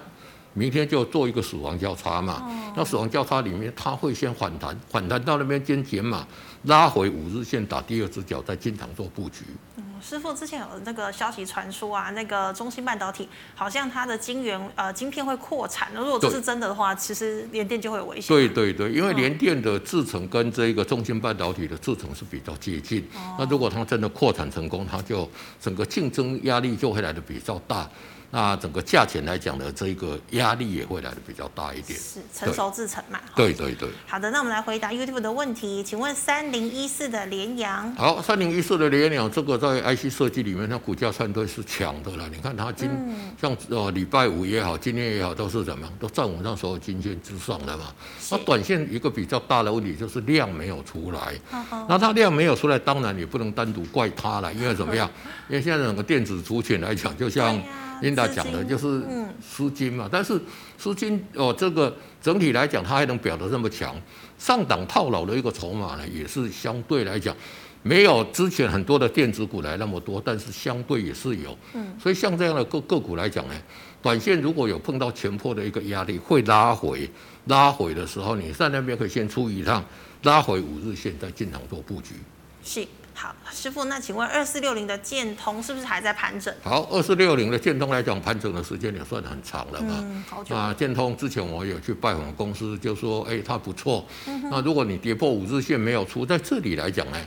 [0.56, 6.28] 明天就做一个死亡交叉嘛，哦、那死亡交叉里面，它会先反弹，反弹到那边先减码，
[6.64, 9.46] 拉回五日线打第二只脚，再进场做布局。
[9.78, 18.28] 嗯，师傅之前有那个消息传出啊，那个中芯半导体好像它的晶圆呃晶片会扩产，如果这是真的的话，其实联电就会有危险。
[18.28, 27.90] 对对对，因为联电的制程跟这个中芯半导体的制程是比较接近，哦、那如果它真的扩产成功，它就整个竞争压力就会来的比较大。
[28.32, 32.00] 那整个价钱来讲呢，这个压力也会来的比较大一点。
[32.00, 33.20] 是成熟制成嘛？
[33.36, 33.90] 对对对。
[34.08, 37.92] 好的，那我们来回答 YouTube 的问题，请问三零一四的联阳。
[37.96, 42.30] 好，三零一四的联阳，这个在 IC 设计里面，它股价相对是强的了。
[42.30, 45.94] 你看它今、嗯、像呃礼拜五也好，今天也好，都是怎么样？
[46.00, 47.86] 都站稳上所有均线之上的嘛。
[48.30, 51.34] 那短线一个比较大的问题就是量没有出来。
[51.90, 55.10] 那它量没有出来，当然也不能单独怪它了，因为怎么样？
[55.50, 57.60] 因为现在整个电子族群来讲，就像。
[58.02, 59.02] 琳达讲的就是
[59.42, 60.40] 资金嘛，但是
[60.78, 63.96] 资金哦，这个整体来讲，它还能表得这么强，
[64.38, 67.36] 上档套牢的一个筹码呢，也是相对来讲
[67.82, 71.58] 没有之前很多的电子股来那么多，但是相对也是有。
[71.74, 73.54] 嗯，所以像这样的个个股来讲呢，
[74.02, 77.10] 短线如果有碰到前破的一个压力，会拉回，
[77.46, 79.84] 拉回的时候，你在那边可以先出一趟，
[80.24, 82.16] 拉回五日线再进场做布局。
[82.64, 82.88] 是。
[83.12, 86.56] 好，师傅，那请问二四六零的建通是不是还在盘整？
[86.64, 89.96] 好，二四六零的建通来讲，盘整的时间也算很长了嘛。
[90.00, 90.56] 嗯，好久。
[90.56, 94.06] 啊，建通之前我有去拜访公司，就说，哎，它不错。
[94.26, 97.18] 嗯、那如果你跌破五日线没有出，在这里来讲呢，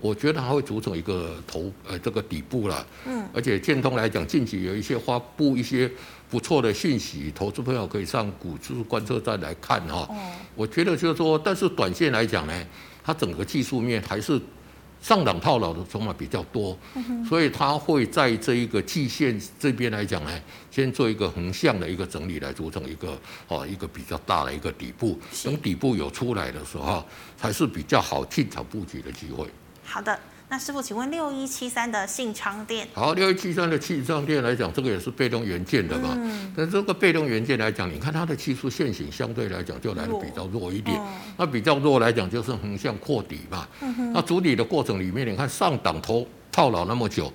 [0.00, 2.86] 我觉得它会组成一个头，呃，这个底部了。
[3.04, 3.28] 嗯。
[3.34, 5.90] 而且建通来讲，近期有一些发布一些
[6.30, 10.06] 不错的信息，投资朋友可以上股市观测站来看哈。
[10.08, 10.16] 哦。
[10.54, 12.66] 我觉得就是说，但是短线来讲呢，
[13.04, 14.40] 它整个技术面还是。
[15.04, 16.74] 上档套牢的筹码比较多，
[17.28, 20.30] 所以它会在这一个季线这边来讲呢，
[20.70, 25.20] 先做一个横向的一个整理，来组成一个哦一个比较大的一个底部。
[25.44, 27.04] 等底部有出来的时候，
[27.36, 29.46] 才是比较好进场布局的机会。
[29.84, 30.18] 好的。
[30.54, 32.86] 那师傅，请问六一七三的信昌店？
[32.94, 36.10] 好，六一七三的信昌店来讲，这个也是被动元件的嘛。
[36.14, 36.52] 嗯。
[36.56, 40.96] 但这个被动元件来讲，你看它的技术线型相对来讲就来的比较弱一点。
[41.36, 43.66] 那比较弱来讲，就是横向扩底嘛。
[43.80, 44.12] 嗯。
[44.12, 47.32] 那主底的过程里面，你看上档头套牢那么久，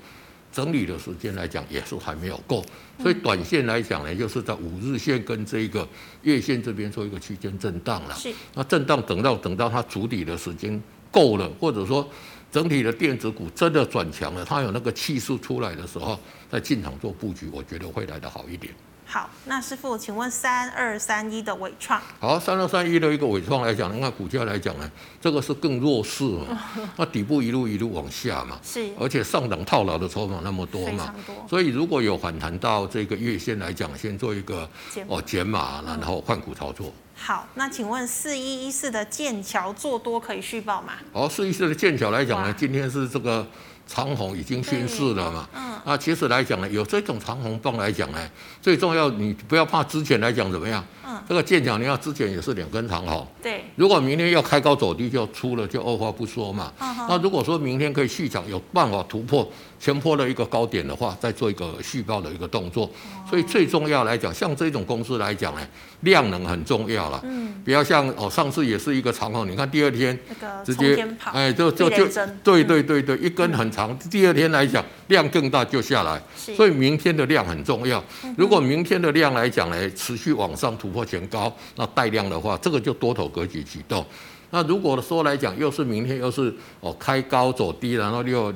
[0.49, 2.63] 整理的时间来讲也是还没有够。
[3.01, 5.85] 所以短线来讲呢，就是在五日线跟这个
[6.21, 8.15] 月线这边做一个区间震荡了。
[8.15, 8.33] 是。
[8.53, 12.09] 那震荡等到等到它筑底的时间够了，或者说。
[12.51, 16.19] 整体的电子股真的转强了，它有那个气势出来的时候，
[16.51, 18.73] 再进场做布局，我觉得会来得好一点。
[19.11, 21.99] 好，那师傅，请问三二三一的伟创？
[22.19, 24.87] 好，三二三一的一个伟创来讲，那股价来讲呢，
[25.19, 26.61] 这个是更弱势嘛，
[26.95, 34.69] 那底部一路一路往下嘛，是，而且上档套牢的筹码那么多嘛，多，所以如果有反弹到这个月线来讲，先做一个
[35.07, 36.93] 哦减码，然后换股操作。
[37.15, 40.93] 好，那请问四一一四的剑桥做多可以续报吗？
[41.11, 43.45] 好，四一四的剑桥来讲呢，今天是这个
[43.89, 45.49] 长虹已经宣示了嘛？
[45.55, 45.73] 嗯。
[45.83, 48.19] 那其实来讲呢，有这种长虹棒来讲呢，
[48.61, 50.85] 最重要你不要怕之前来讲怎么样。
[51.03, 51.19] 嗯。
[51.27, 53.27] 这个剑桥你要之前也是两根长虹。
[53.41, 53.63] 对。
[53.75, 56.71] 如果明天要开高走低就出了，就二话不说嘛。
[56.79, 56.95] 嗯。
[57.09, 59.49] 那如果说明天可以续涨，有办法突破
[59.79, 62.89] 前坡的一个高点的话，再做一个续报的一个动作。
[63.29, 65.61] 所以最重要来讲，像这种公司来讲呢。
[66.03, 70.17] 量能很重要了，嗯，不要像哦，上次也是一个长虹，你看第二天
[70.63, 72.07] 直接哎，就就就
[72.41, 76.21] 对对对对，一根很长，第二天来讲量更大就下来，
[76.55, 78.01] 所以明天的量很重要。
[78.37, 84.05] 如果明天的量来讲呢，持续往上突破前高，那带量的话，这个就多头格局启动。
[84.51, 88.53] 那如果说来讲，又是明天又是哦开高走低，然后又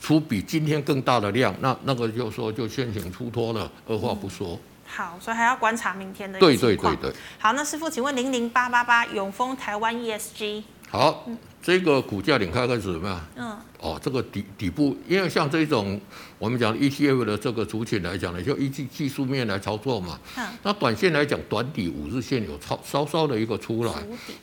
[0.00, 4.58] 出比今天更大的量，那那个就说就先行出脱了，二话不说。
[4.86, 6.38] 好，所以还要观察明天的。
[6.38, 7.12] 对对对对。
[7.38, 10.62] 好，那师傅，请问零零八八八永丰台湾 ESG。
[10.88, 13.20] 好，嗯、这个股价你看开始怎么样？
[13.34, 13.58] 嗯。
[13.80, 16.00] 哦，这个底底部，因为像这种
[16.38, 20.18] 我们讲 ETF 的这个族群来讲呢，就依据技术面来操作嘛。
[20.36, 20.46] 嗯。
[20.62, 23.92] 那短线来讲，短底五日线有超稍稍的一个出来，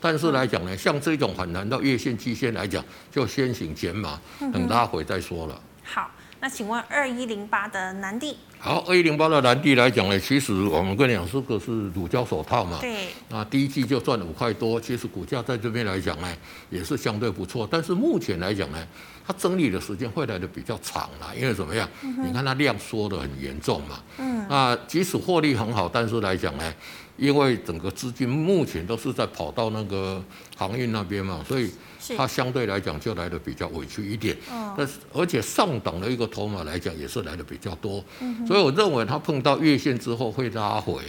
[0.01, 5.61] 但是来讲呢，像这种反弹到月线、季线来讲，就先行减码，等拉回再说了。
[5.83, 6.09] 好。
[6.43, 8.35] 那请问二一零八的南地？
[8.59, 12.79] 好，二一零八的南地来讲呢，其实我们跟你讲，这个是乳胶手套嘛。
[12.81, 13.07] 对。
[13.29, 16.27] 那第一季就赚了五块多，其实股价在这边来讲呢，
[16.69, 17.65] 也是相对不错。
[17.71, 18.87] 但是目前来讲呢，
[19.25, 21.89] 它整理的时间会来的比较长了，因为怎么样？
[22.01, 24.03] 嗯、你看它量缩的很严重嘛。
[24.17, 24.45] 嗯。
[24.49, 26.73] 那即使获利很好，但是来讲呢，
[27.15, 30.21] 因为整个资金目前都是在跑到那个
[30.57, 31.71] 航运那边嘛，所以。
[32.17, 34.35] 它相对来讲就来的比较委屈一点，
[34.77, 38.03] 但是而且上档的一个筹码来讲也是来的比较多，
[38.47, 41.01] 所以我认为它碰到月线之后会拉回，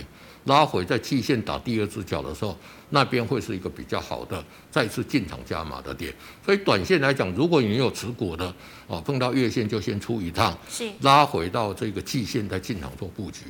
[0.44, 2.56] 拉回在季线打第二只脚的时候，
[2.90, 6.12] 那边会是一个比较好的再次进场加码的点。
[6.44, 8.54] 所以短线来讲，如果你有持股的，
[8.86, 10.56] 哦，碰到月线就先出一趟，
[11.00, 13.40] 拉回到这个季线再进场做布局。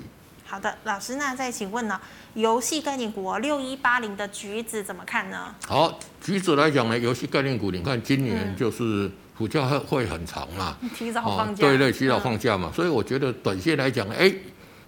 [0.55, 2.01] 好的，老师，那再请问呢？
[2.35, 5.53] 游戏概念股六一八零的橘子怎么看呢？
[5.67, 14.33] 好，橘子来讲呢，游戏概念股，你看今年就是股价会会很长嘛，提早放假，对对，提早放假嘛，所以我觉得短线来讲，哎，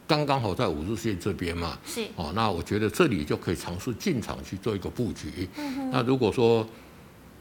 [0.06, 5.48] 刚刚好在五日线这边嘛，是哦，那我觉得这里就可以尝试进场去做一个布局。
[5.56, 6.64] 嗯那如果说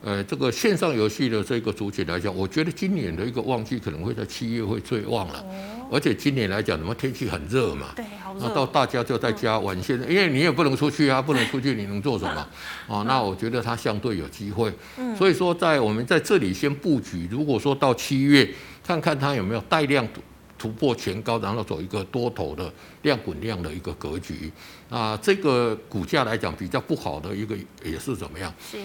[0.06, 5.43] 呃，这个线上游戏的这个主体来讲，我觉得今年的一个旺季可能会在七月会最旺了。
[5.91, 7.88] 而且今年来讲，什么天气很热嘛？
[7.95, 8.41] 对，好热。
[8.41, 12.47] 那到大家就在家玩线，因为你也不能出去啊，不能出去， 你能做什么？
[12.86, 14.72] 哦，那我觉得它相对有机会。
[14.97, 15.16] 嗯。
[15.16, 18.47] 所以说，在我们在这里先布局，如果说到七月，
[18.86, 20.22] 看看它有没有带量突
[20.60, 24.51] 突破前高，然后走一个多头的量滚量的一个格局。
[24.88, 28.53] 啊，这个股价来讲比较不好的一个也是怎么样？
[28.72, 28.78] 是。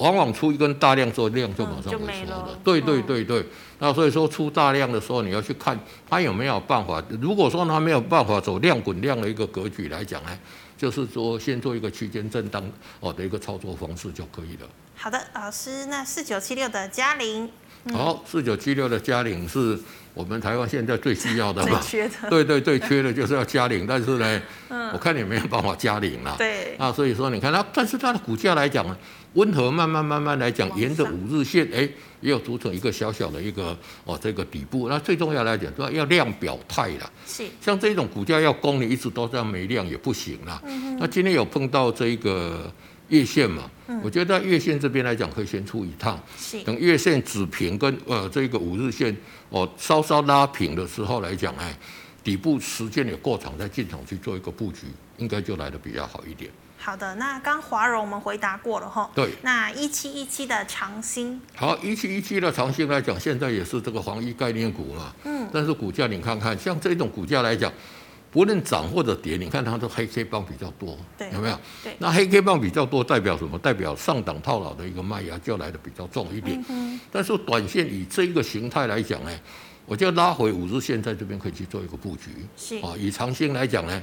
[0.00, 2.58] 往往出一根大量之后，量就马上萎缩了。
[2.64, 3.44] 对对对对，
[3.78, 5.78] 那所以说出大量的时候，你要去看
[6.08, 7.02] 它有没有办法。
[7.20, 10.30] 如果说它没有办法走量滚量的一个格局来讲呢，
[10.76, 12.62] 就是说先做一个区间震荡
[13.00, 14.68] 哦的一个操作方式就可以了。
[14.96, 17.50] 好的，老师，那四九七六的佳凌。
[17.92, 19.78] 好，四九七六的嘉陵是
[20.12, 21.80] 我们台湾现在最需要的嘛？
[21.80, 22.30] 最缺的。
[22.30, 24.42] 对 对对，缺的就是要嘉陵，但是呢，
[24.92, 26.34] 我看你没有办法嘉陵了。
[26.36, 26.76] 对。
[26.78, 28.96] 那所以说，你看它，但是它的股价来讲呢？
[29.34, 31.88] 温和慢慢慢慢来讲，沿着五日线，哎，
[32.20, 34.88] 也有组成一个小小的一个哦，这个底部。
[34.88, 37.10] 那最重要来讲，说要量表态了。
[37.24, 37.44] 是。
[37.60, 40.60] 像这种股价要攻，你一直都这样没量也不行了。
[40.66, 40.98] 嗯。
[40.98, 42.70] 那今天有碰到这个
[43.10, 43.70] 月线嘛？
[43.86, 44.00] 嗯。
[44.02, 46.18] 我觉得月线这边来讲，可以先出一趟。
[46.36, 46.60] 是。
[46.64, 49.16] 等月线止平跟呃这个五日线
[49.50, 51.76] 哦稍稍拉平的时候来讲，哎，
[52.24, 54.86] 底部时间也过长，再进场去做一个布局，
[55.18, 56.50] 应该就来的比较好一点。
[56.82, 59.10] 好的，那刚华荣我们回答过了哈。
[59.14, 59.28] 对。
[59.42, 61.38] 那一七一七的长兴。
[61.54, 65.12] 好，一七一七的长兴来讲，现在也是这个防疫概念股嘛。
[65.24, 65.46] 嗯。
[65.52, 67.70] 但是股价你看看，像这种股价来讲，
[68.30, 71.58] 不论涨或者跌，你看它的黑 K 棒比较多，对，有没有？
[71.82, 71.96] 对。
[71.98, 73.58] 那黑 K 棒比较多，代表什么？
[73.58, 76.62] 代表上档套牢的一个卖压就来的比较重一点。
[76.68, 76.98] 嗯。
[77.10, 79.30] 但是短线以这一个形态来讲呢，
[79.84, 82.30] 我就拉回五日线，在这边可以去做一个布局。
[82.56, 82.76] 是。
[82.76, 84.02] 啊，以长兴来讲呢。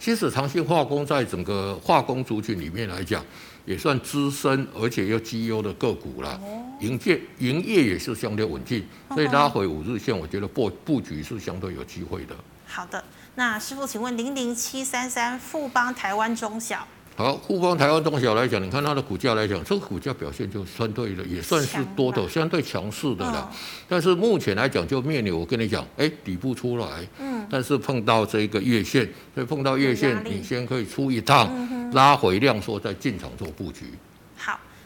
[0.00, 3.20] 其实长兴化工在整个化工族群里面来讲，
[3.64, 6.40] 也算资深而且又绩优的个股了。
[6.42, 12.36] 哦营业营业也是相对稳定，所以拉回五日线，我觉得布布局是相对有机会的。
[12.68, 13.02] 好的，
[13.38, 16.84] 那师傅，请问零零七三三富邦台湾中小。
[17.14, 23.48] 好，富邦台湾中小来讲，你看它的股价来讲，这个股价表现就相对的也算是多头，相对强势的了。
[23.88, 26.86] 但是目前来讲，就面临我跟你讲，哎，底部出来，
[27.20, 31.48] 嗯，但是碰到这个月线，所以碰到月线，你先可以出一趟，
[31.92, 33.84] 拉回量缩，再进场做布局。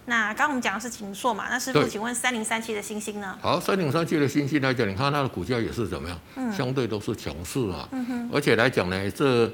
[0.04, 3.38] 好，那刚刚我们讲的是景硕嘛，那师傅，请问三零三七的星星呢？
[3.40, 6.18] 好，三零三七的星星来讲，你看它的股价也是怎么样？
[6.36, 7.88] 嗯相对都是强势啊。
[7.92, 9.50] 嗯哼，而且来讲呢，这。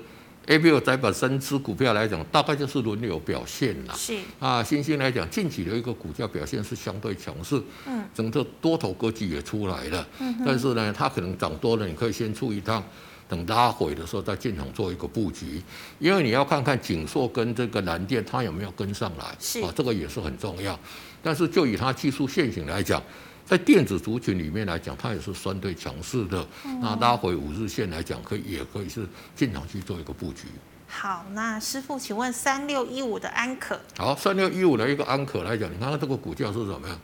[0.50, 3.92] A B O 再把三只股票来讲，大概就是轮流表现了。
[3.94, 7.62] 是啊，欣兴来讲，近期的一个股价表现是相对强势。
[7.86, 10.08] 嗯，整个多头格局也出来了。
[10.20, 12.82] 嗯，但是呢，它可能涨多了，你可以先出一趟，
[13.28, 15.62] 等拉回的时候再进场做一个布局。
[15.98, 19.36] 因为你要看看景硕跟这个南电它有没有跟上来。
[19.38, 20.78] 是啊，这个也是很重要。
[21.22, 23.02] 但是就以它技术线型来讲。
[23.48, 26.46] 在电子族群里面来讲，它也是相对强势的。
[26.82, 30.48] 那拉回五日线来讲，可以也可以是进场去做一个布局。
[30.86, 33.80] 好，那师傅，请问三六一五的安可？
[33.96, 37.00] 好，三六一五的一个安可来讲，你看它这个股价是怎么样？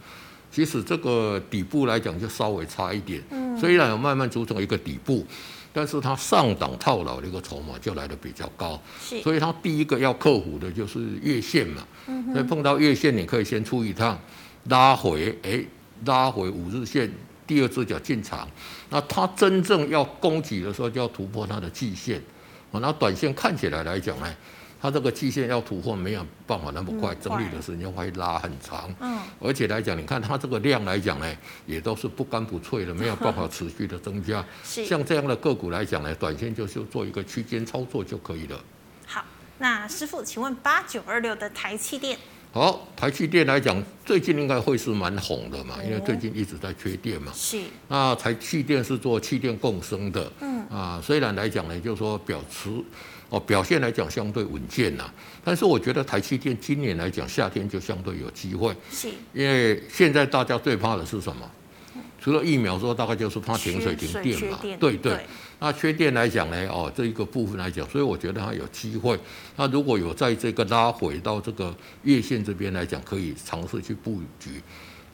[0.52, 3.22] 其实这个底部来讲就稍微差一点。
[3.30, 3.58] 嗯。
[3.58, 5.26] 虽然有慢慢组成一个底部，
[5.74, 8.80] 但是它上档套牢的一个筹码就来得比较高。
[9.22, 11.86] 所以它第一个要克服的就是月线嘛。
[12.06, 12.32] 嗯。
[12.32, 14.18] 所以碰到月线，你可以先出一趟，
[14.68, 15.62] 拉回，哎。
[16.04, 17.10] 拉回五日线，
[17.46, 18.46] 第二只脚进场，
[18.90, 22.20] 那它真正要攻击的时候，就要突破它的季线。
[22.72, 24.26] 那短线看起来来讲呢，
[24.84, 28.94] 它这个季线要突破没有办法那么快，整理的时间会拉很长。
[29.00, 34.44] 嗯，而且来讲，你看它这个量来讲呢，也都是不干不脆的，没有办法持续的增加。
[34.62, 38.60] 是像这样的个股来讲呢，短线就是做一个区间操作就可以了。
[39.06, 39.24] 好，
[39.56, 42.18] 那师傅，请问八九二六的台气电？
[42.52, 47.32] 好，台积电来讲，最近应该会是蛮红的嘛，因为最近一直在缺电嘛。
[47.34, 47.58] 是。
[47.88, 50.30] 那台积电是做气电共生的。
[50.42, 50.62] 嗯。
[50.68, 52.70] 啊，虽然来讲呢，就是说表持
[53.34, 55.10] 哦表现来讲相对稳健呐，
[55.42, 58.74] 但是我觉得台积电今年来讲夏天就相对有机会。
[58.90, 59.08] 是。
[59.32, 61.50] 因为现在大家最怕的是什么？
[62.20, 64.58] 除了疫苗之后，大概就是怕停水停电嘛。
[64.62, 64.96] 对对。
[64.96, 65.26] 对
[65.60, 69.18] 那缺电来讲呢，哦，这一个部分来讲，所以我觉得它有机会。
[69.56, 74.60] 那如果有在这个拉回到这个月线这边来讲，可以尝试去布局。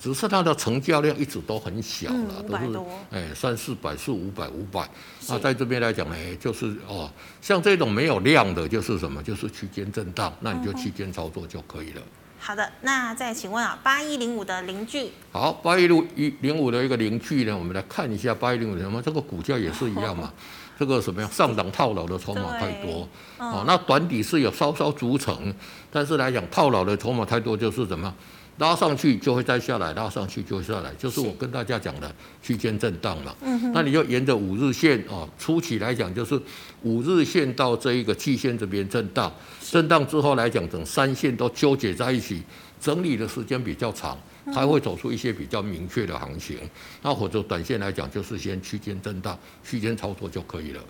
[0.00, 2.80] 只是它的成交量一直都很小了，嗯、都是
[3.10, 4.88] 哎三四百、四五百、五百。
[5.28, 7.08] 那在这边来讲呢，就是哦，
[7.42, 12.00] 像这种没有量的，就是什么，就是区间震荡，那你就区间操作就可以了。
[12.38, 15.10] 好的，那再请问啊，八一零五的邻居。
[15.30, 20.32] 好，八一零一零五的一个邻居呢，我们来看一下八一零五什么，这个股价也是一样嘛，
[20.80, 25.54] 这个什么呀上涨套牢的筹码太多，哦，那短底是有稍稍组成，
[25.92, 28.14] 但是来讲套牢的筹码太多，就是什么？
[28.60, 33.34] 拉上去就会再下来，拉上去就会下来，就是我跟大家讲的区间震荡嘛。
[33.40, 36.38] 嗯、那你就沿着五日线啊，初期来讲就是
[36.82, 39.32] 五日线到这一个季线这边震荡，
[39.62, 42.42] 震荡之后来讲，等三线都纠结在一起，
[42.78, 44.18] 整理的时间比较长，
[44.52, 46.58] 它会走出一些比较明确的行情。
[47.00, 50.82] 那或者短线来讲，就是先区间震荡、区间操作就可以了。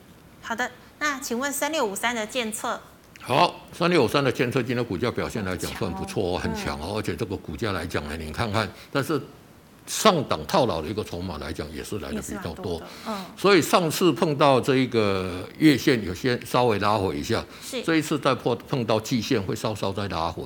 [0.43, 0.69] 好的，
[0.99, 2.81] 那请问三六五三的建策？
[3.23, 9.21] 好，三六五三的建策今天股价表现来讲算不错哦，很强哦，而且这个股价来讲呢，你看看，但是
[9.87, 17.83] 上档套牢的一个筹码来讲也是来的比较多，嗯，所以上次碰到这一个月线有些稍微拉回一下，是。
[17.83, 20.45] 这一次再破碰到季线会稍稍再拉回，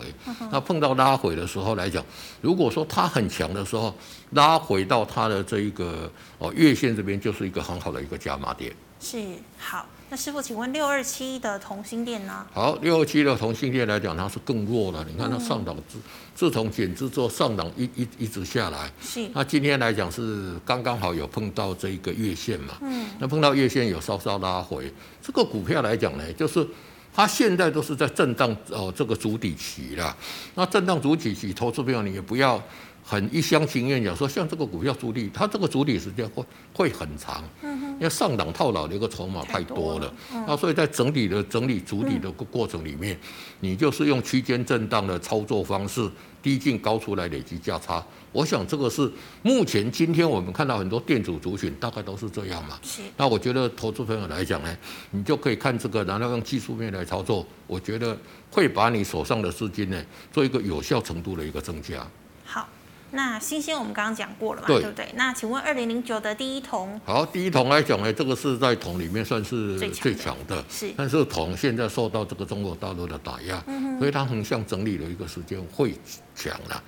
[0.50, 2.04] 那碰到拉回的时候来讲，
[2.42, 3.94] 如果说它很强的时候，
[4.32, 9.18] 拉回到它的这一个哦月线这边就是一个很好的一个加码点，是
[9.58, 9.86] 好。
[10.14, 12.46] 那师傅，请问六二七的同性恋呢？
[12.52, 15.04] 好，六二七的同性恋来讲，它是更弱了。
[15.10, 15.98] 你看它上档自
[16.36, 18.88] 自从减资之后，上档一一一直下来。
[19.02, 19.28] 是。
[19.34, 22.74] 那今天来讲是刚刚好有碰到这一个月线嘛？
[22.82, 23.08] 嗯。
[23.18, 24.88] 那碰到月线有稍稍拉回，
[25.20, 26.64] 这个股票来讲呢，就是
[27.12, 30.16] 它现在都是在震荡哦，这个主底期了。
[30.54, 32.62] 那震荡主底期，投资朋友你也不要。
[33.06, 40.12] 很一厢情愿讲说，像这个股票主力，它这个主力时间会会很长，嗯因为上档套牢的一个筹码太多了，
[40.48, 43.16] 那所以在整理的整理主力的过过程里面，
[43.60, 46.10] 你就是用区间震荡的操作方式，
[46.42, 48.04] 低进高出来累积价差。
[48.32, 49.08] 我想这个是
[49.42, 52.80] 目前今天我们看到很多店主族群大概都是这样嘛。
[53.16, 54.76] 那我觉得投资朋友来讲呢，
[55.12, 58.18] 你就可以看这个，然后用技术面来操作，我觉得
[58.50, 62.04] 会把你手上的资金呢做一个有效程度的一个增加。
[62.44, 62.68] 好。
[63.14, 65.08] 那新兴我们刚刚讲过了嘛，对，对不对？
[65.14, 70.92] 那请问二零零九的第一铜，好，第一铜来讲呢，这个是在铜里面算是最强的，是。
[70.96, 75.94] 但是铜现在受到这个中国大陆的打压，嗯、所以它横向整理的一个时间会
[76.34, 76.82] 强了。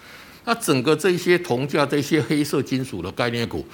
[0.45, 3.65] 那整个这些铜价、这些黑色金属的概念股，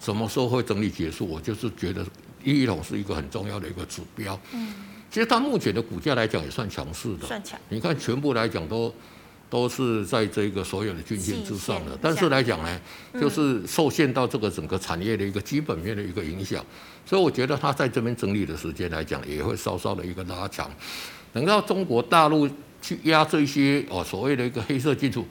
[0.00, 1.26] 什么时候会整理结束？
[1.26, 2.04] 我就是觉得
[2.42, 4.36] 第一桶是一个很重要的一个指标。
[4.52, 4.74] 嗯，
[5.10, 7.56] 其实它目前的股价来讲也算强势的，算强。
[7.68, 8.92] 你看全部来讲都。
[9.50, 12.80] 都是在这个所有的均线之上的，但是来讲呢，
[13.20, 16.64] 就是受限到这个整个产业的一个基本面的一个影响，
[17.04, 20.70] 所以我觉得它在这边整理的时间来讲，也会稍稍的一个拉长。
[21.32, 22.48] 等到中国大陆
[22.80, 25.26] 去压这些哦所谓的一个黑色金属，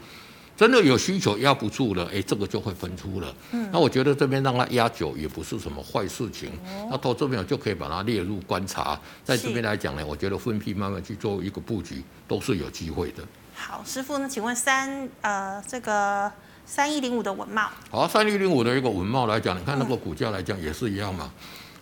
[0.58, 3.34] 真的有需求压不住了，哎，这个就会分出了。
[3.72, 6.50] 那我觉得这边让它压久也不是什么坏事情，
[6.92, 13.24] 那投资朋友就可以把它列入观察，在这边来讲呢，我觉得分批慢慢去做一个布局都是有机会的。
[13.60, 14.28] 好，师傅呢？
[14.28, 16.32] 请问三呃，这个
[16.66, 17.68] 三一零五的稳懋。
[17.92, 21.30] 好，三一零五的一个稳懋来讲，你看那个股价来讲也是一样嘛。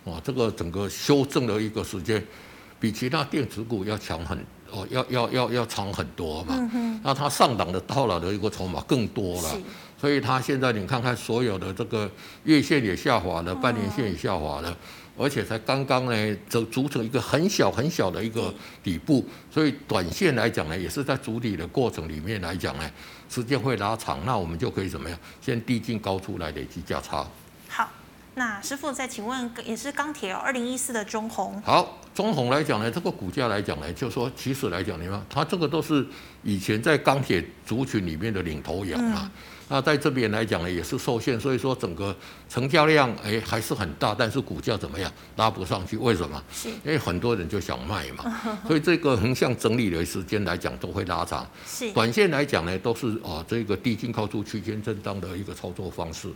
[0.02, 2.22] 哦，这个整个修正的一个时间，
[2.80, 4.36] 比其他电子股要强很
[4.70, 6.70] 哦，要要要要长很多嘛。
[7.04, 9.56] 那它上档的套牢的一个筹码更多了，
[9.98, 12.10] 所以它现在你看看所有的这个
[12.42, 14.76] 月线也下滑了，半年线也下滑了。
[15.18, 22.90] 而且才刚刚呢，就组成一个很小很小的一个底部，所以短线来讲呢，也是在筑底的过程里面来讲呢，
[23.28, 25.18] 时间会拉长，那我们就可以怎么样？
[25.42, 27.26] 先低进高出来累积价差。
[27.68, 27.90] 好，
[28.34, 31.60] 那师傅再请问，也是钢铁哦，二零一四的中红。
[31.62, 36.06] 好，中红来讲呢，这个股价来讲呢，就说其实来讲，你看它这个都是
[36.42, 39.22] 以前在钢铁族群里面的领头羊嘛。
[39.24, 39.30] 嗯
[39.68, 42.14] 那在这边来讲呢，也是受限，所以说整个
[42.48, 45.96] 成交量哎还是很大，但是股价怎么样拉不上去？
[45.98, 46.42] 为什么？
[46.52, 51.46] 是因为很多人就想卖嘛， 所以这个横向整理的时间来讲都会拉长。
[51.66, 56.28] 是短线来讲呢，都是啊这个低进靠出区间震荡的一个操作方式。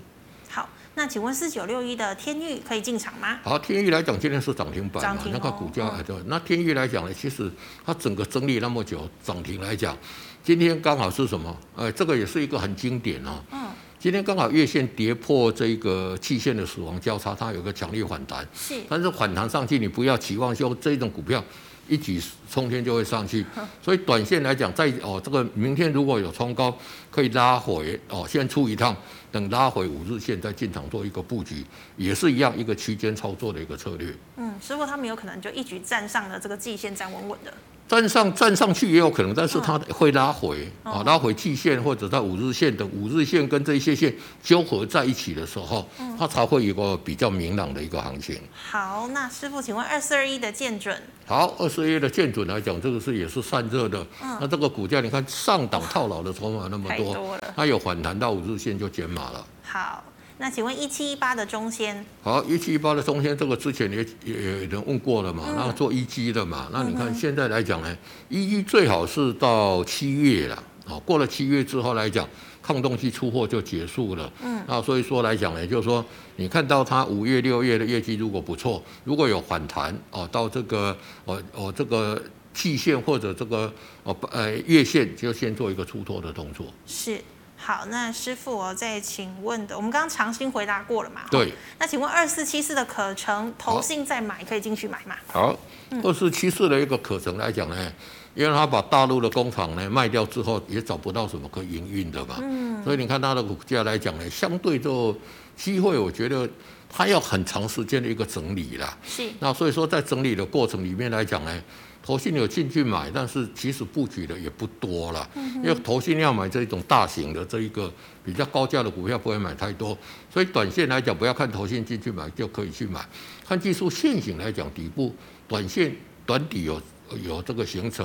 [0.95, 3.39] 好，那请问四九六一的天域可以进场吗？
[3.43, 6.15] 好，天域来讲今天是涨停板嘛，那个股价还对。
[6.27, 7.51] 那天域来讲呢，其实
[7.85, 9.97] 它整个整理那么久，涨停来讲。
[10.43, 11.57] 今天刚好是什么？
[11.77, 13.43] 呃，这个也是一个很经典哦。
[13.53, 13.69] 嗯。
[13.99, 18.47] 今天刚好月线跌破这个期线的死亡交叉，它有个强烈反弹。
[18.53, 18.75] 是。
[18.89, 21.43] 但是反弹上去，你不要期望说这种股票
[21.89, 22.21] 一举
[22.51, 23.45] 冲天就会上去。
[23.83, 26.77] 所以短线来讲，在哦这个明天如果有冲高，
[27.11, 28.97] 可以拉回哦，先出一趟，
[29.31, 31.65] 等拉回五日线再进场做一个布局，
[31.97, 34.15] 也是一样一个区间操作的一个策略。
[34.37, 37.53] 嗯，师傅他们有可能就一举站上了这个季线，站稳稳的。
[37.89, 45.87] 站上站上去也有可能，但是它会拉回啊，拉回季线或者在五日线的五日线跟这些线纠合在一起的时候，
[46.19, 48.41] 它才会有一个比较明朗的一个行情。
[48.71, 50.97] 好，那师傅，请问二四二一的建准？
[51.27, 54.07] 好，二四二一的建准来讲，这个是也是散热的。
[54.41, 59.47] 那这个股价你看上档套牢的筹码那么多，它有反弹到五日线就减码了。
[59.63, 60.03] 好。
[60.43, 62.05] 那请问一七一八的中仙？
[62.21, 67.97] 好，一七一八的中仙，这个之前也也有人问过了嘛，然后做一基的嘛，那你看现在来讲呢，
[68.29, 72.29] 一 G 最好是到七月了，啊，过了七月之后来讲，
[72.61, 82.21] 抗冻期出货就结束了，嗯，那所以说来讲呢，就是说你看到它五月六月的业绩如果不错，如果有反弹哦，到这个哦哦这个
[82.53, 83.73] 季线或者这个
[84.03, 87.21] 哦呃月线，就先做一个出脱的动作，是。
[87.65, 91.21] 好，那师傅我再请问的，我们刚刚长兴回答过了嘛？
[91.31, 91.55] 对。
[91.79, 95.15] 那请问二四七四的可成投信再买可以进去买吗？
[95.29, 95.57] 好，
[96.03, 97.93] 二四七四的一个可成来讲呢，
[98.35, 102.39] 因为他把大陆的工厂呢卖掉之后，也找不到什么可营运的嘛。
[102.41, 102.83] 嗯。
[102.83, 105.17] 所以你看它的股价来讲呢，相对就
[105.57, 106.49] 机会，我觉得
[106.91, 108.99] 它要很长时间的一个整理啦。
[109.07, 109.31] 是。
[109.39, 111.63] 那所以说在整理的过程里面来讲呢。
[112.03, 117.93] 投信有进去买，但是其实布局的也不多了，因为投信要买这种大型的这一个
[118.25, 119.97] 比较高价的股票不会买太多，
[120.29, 123.07] 所以短线来讲不要看投信进去买就可以去买，
[123.47, 125.15] 看技术线型来讲底部
[125.47, 125.95] 短线
[126.27, 126.83] 短底有
[127.23, 128.05] 有这个形成，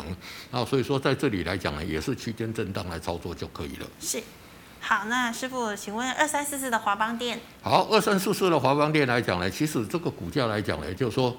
[0.52, 3.88] 然后所以说在这里来讲呢也是区间震荡来操作就可以了。
[4.00, 4.22] 是，
[4.80, 7.40] 好，那师傅请问二三四四的华邦电？
[7.64, 11.36] 好，二三四四的华邦电来讲呢，其实这个股价来讲呢，就是说。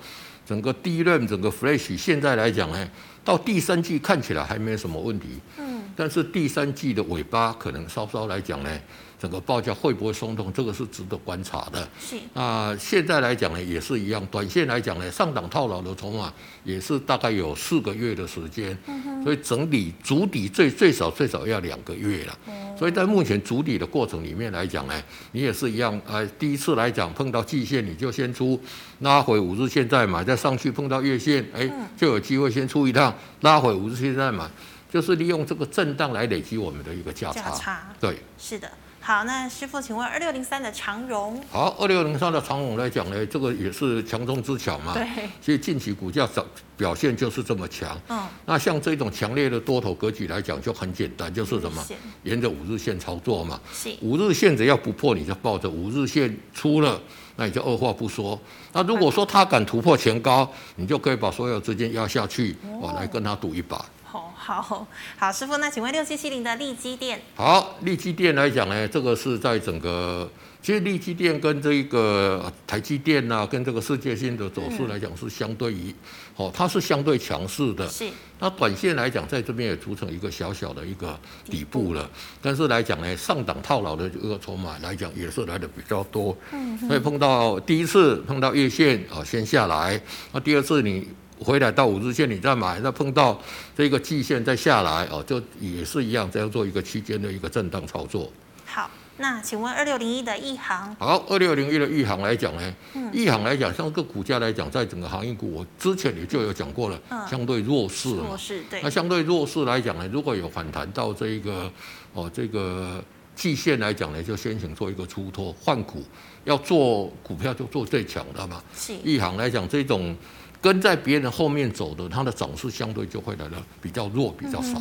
[0.48, 2.88] 整个 DRAM 整个 Flash 现在来讲呢，
[3.22, 5.26] 到第三季看起来还没有什么问题。
[5.58, 5.82] 嗯。
[5.94, 8.70] 但是第三季的尾巴可能稍稍来讲呢，
[9.18, 11.88] 整个报价会不会松动，这个是值得观察的。
[11.98, 12.16] 是。
[12.34, 16.32] 那现在来讲呢，也是一样，短线来讲呢，上档套牢的筹码
[16.64, 18.76] 也是大概有四个月的时间。
[18.86, 19.24] 嗯哼。
[19.24, 22.38] 所以整理筑底最最少最少要两个月了。
[22.78, 24.94] 所以在目前筑底的过程里面来讲呢，
[25.32, 28.58] 你也是一样，呃，第一次来讲碰到季线你就先出，
[29.00, 34.48] 拉回五日线再买，再上去碰到月线，哎，就有机会先出一趟，拉回五日线再买，
[34.88, 37.50] 就是利用这个震荡来累积我们的一个价差。
[37.50, 37.82] 价差。
[37.98, 38.70] 对，是的。
[39.08, 41.42] 好，那师傅，请问二六零三的长荣？
[41.50, 44.92] 好，二六零三的长荣来讲呢，这个也是强中之强嘛。
[44.92, 45.06] 对。
[45.40, 46.44] 所以近期股价涨
[46.76, 47.98] 表现就是这么强。
[48.10, 48.26] 嗯。
[48.44, 51.82] 那像这种强烈的多头格局来讲，就很简单，就是什么？
[52.24, 53.58] 沿着五日线操作嘛。
[53.72, 53.88] 是。
[54.02, 57.00] 五日线只要不破，你就抱着五日线出了，
[57.36, 58.38] 那你就二话不说。
[58.72, 63.84] 那如果说他敢突破前高，你就可以把所有资金压下去，我来跟他赌一把。
[64.04, 64.86] 好好
[65.18, 67.20] 好，师傅，那请问六七七零的力积电？
[67.34, 70.26] 好，力积电来讲呢，这个是在整个，
[70.62, 75.94] 其实力积电跟这一个台积电呐、啊，跟这个世界性的走势来讲是相对于，
[76.36, 77.86] 哦，它是相对强势的。
[77.88, 78.08] 是。
[78.40, 81.18] 那短线来讲，在这边也组成一个小小的一个
[81.50, 82.08] 底部了，
[82.40, 86.34] 但是来讲呢，上档套牢的这个筹码来讲也是来的比较多。
[86.52, 86.78] 嗯。
[86.78, 90.00] 所以碰到第一次碰到月线啊，先下来，
[90.32, 91.06] 那第二次你。
[91.40, 93.40] 回来到五日线，你再买，那碰到
[93.76, 98.28] 这个季线再下来哦，就也是一样，这样做一个区间的一个震荡操作。
[98.66, 100.92] 好，那请问二六零一的一航？
[100.96, 102.74] 好，二六零一的一航来讲呢，
[103.12, 107.00] 一航来讲，像这个股价来讲，在整个航运股，我之前也就有讲过了，
[107.30, 108.24] 相对弱势嘛。
[108.26, 108.82] 弱势对。
[108.82, 111.70] 那相对弱势来讲呢，如果有反弹到这一个
[112.14, 113.00] 哦这个
[113.36, 116.02] 季线来讲呢，就先行做一个出脱换股，
[116.48, 118.60] 要做股票就做最强的嘛。
[118.74, 118.92] 是。
[119.04, 120.16] 一行来讲这种。
[120.60, 124.76] 跟在别人后面走的，它的涨势相对就会来的比较弱，比较少。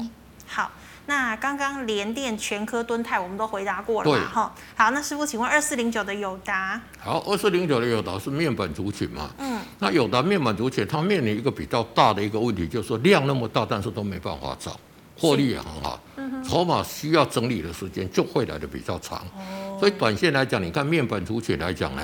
[0.47, 0.71] 好，
[1.05, 4.27] 那刚刚联电、全科、敦泰我们都回答过了嘛？
[4.27, 6.81] 哈，好，那师傅，请问二四零九的友达？
[6.97, 9.29] 好，二四零九的友达是面板族群嘛？
[9.37, 14.75] 嗯，那友达面板族群，它面临一个比较大的一个问题，就是说量那么大，但是都没办法涨，
[15.15, 15.99] 获利也很好，
[16.43, 19.19] 筹码需要整理的时间就会来的比较长。
[19.37, 22.03] 哦，所以短线来讲，你看面板族群来讲呢？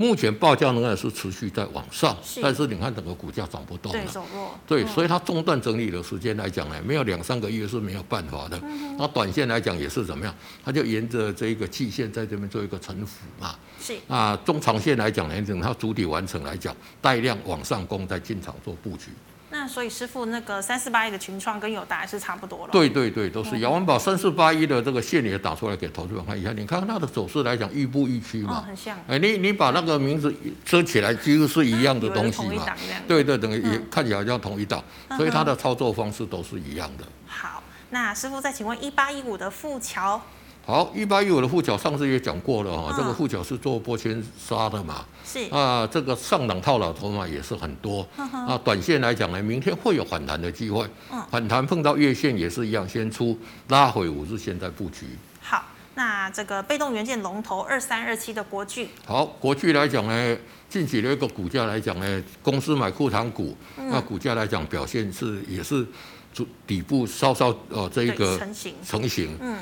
[0.00, 8.56] 目前报价仍然是持续在往上，是，但是你看整个股价涨不动了，对，走弱，对，所以它中断整理的时间来讲呢，没有两三个月是没有办法的。
[8.96, 10.32] 那、嗯、短线来讲也是怎么样？
[10.64, 13.56] 它就沿着这一个季线在这边做一个沉浮嘛。
[13.80, 13.96] 是。
[14.06, 19.06] 那中长线来讲呢，等它主体完成来讲，带量往上攻，再进场做布局。
[19.50, 22.72] 那所以师傅，那个三四八一的群创跟友达还是差不多了。
[22.72, 23.56] 对对对，都是。
[23.66, 28.58] 我们把三四八一的这个线也打出来给投资者看一下，你看它的走势来讲，亦步亦趋嘛。
[28.58, 28.98] 哦，很像。
[29.08, 30.34] 哎，你你把那个名字
[30.64, 32.66] 遮起来，几乎是一样的东西嘛。
[33.06, 34.84] 对对，等于也看起来像同一档，
[35.16, 37.04] 所以它的操作方式都是一样的。
[37.26, 40.20] 好，那师傅再请问一八一五的富桥。
[40.68, 45.48] 好，一八一五的富桥上次也讲过了哈，这个富桥是做玻纤纱的嘛，是。
[45.48, 50.86] 啊，这个上档套牢筹码也是很多，啊，短线来讲呢，明天会有反弹的机会，
[51.30, 53.38] 反弹碰到月线也是一样，先出
[53.68, 55.06] 拉回五日线再布局。
[55.40, 55.64] 好，
[55.94, 60.36] 那这个被动元件龙头二三二七的国巨，好，国巨来讲呢，
[60.68, 65.86] 近期的一个股价来讲呢，公司买库藏股，那股价来讲表现是也是
[66.34, 69.56] 主底部稍稍呃这一个成型，成型，嗯。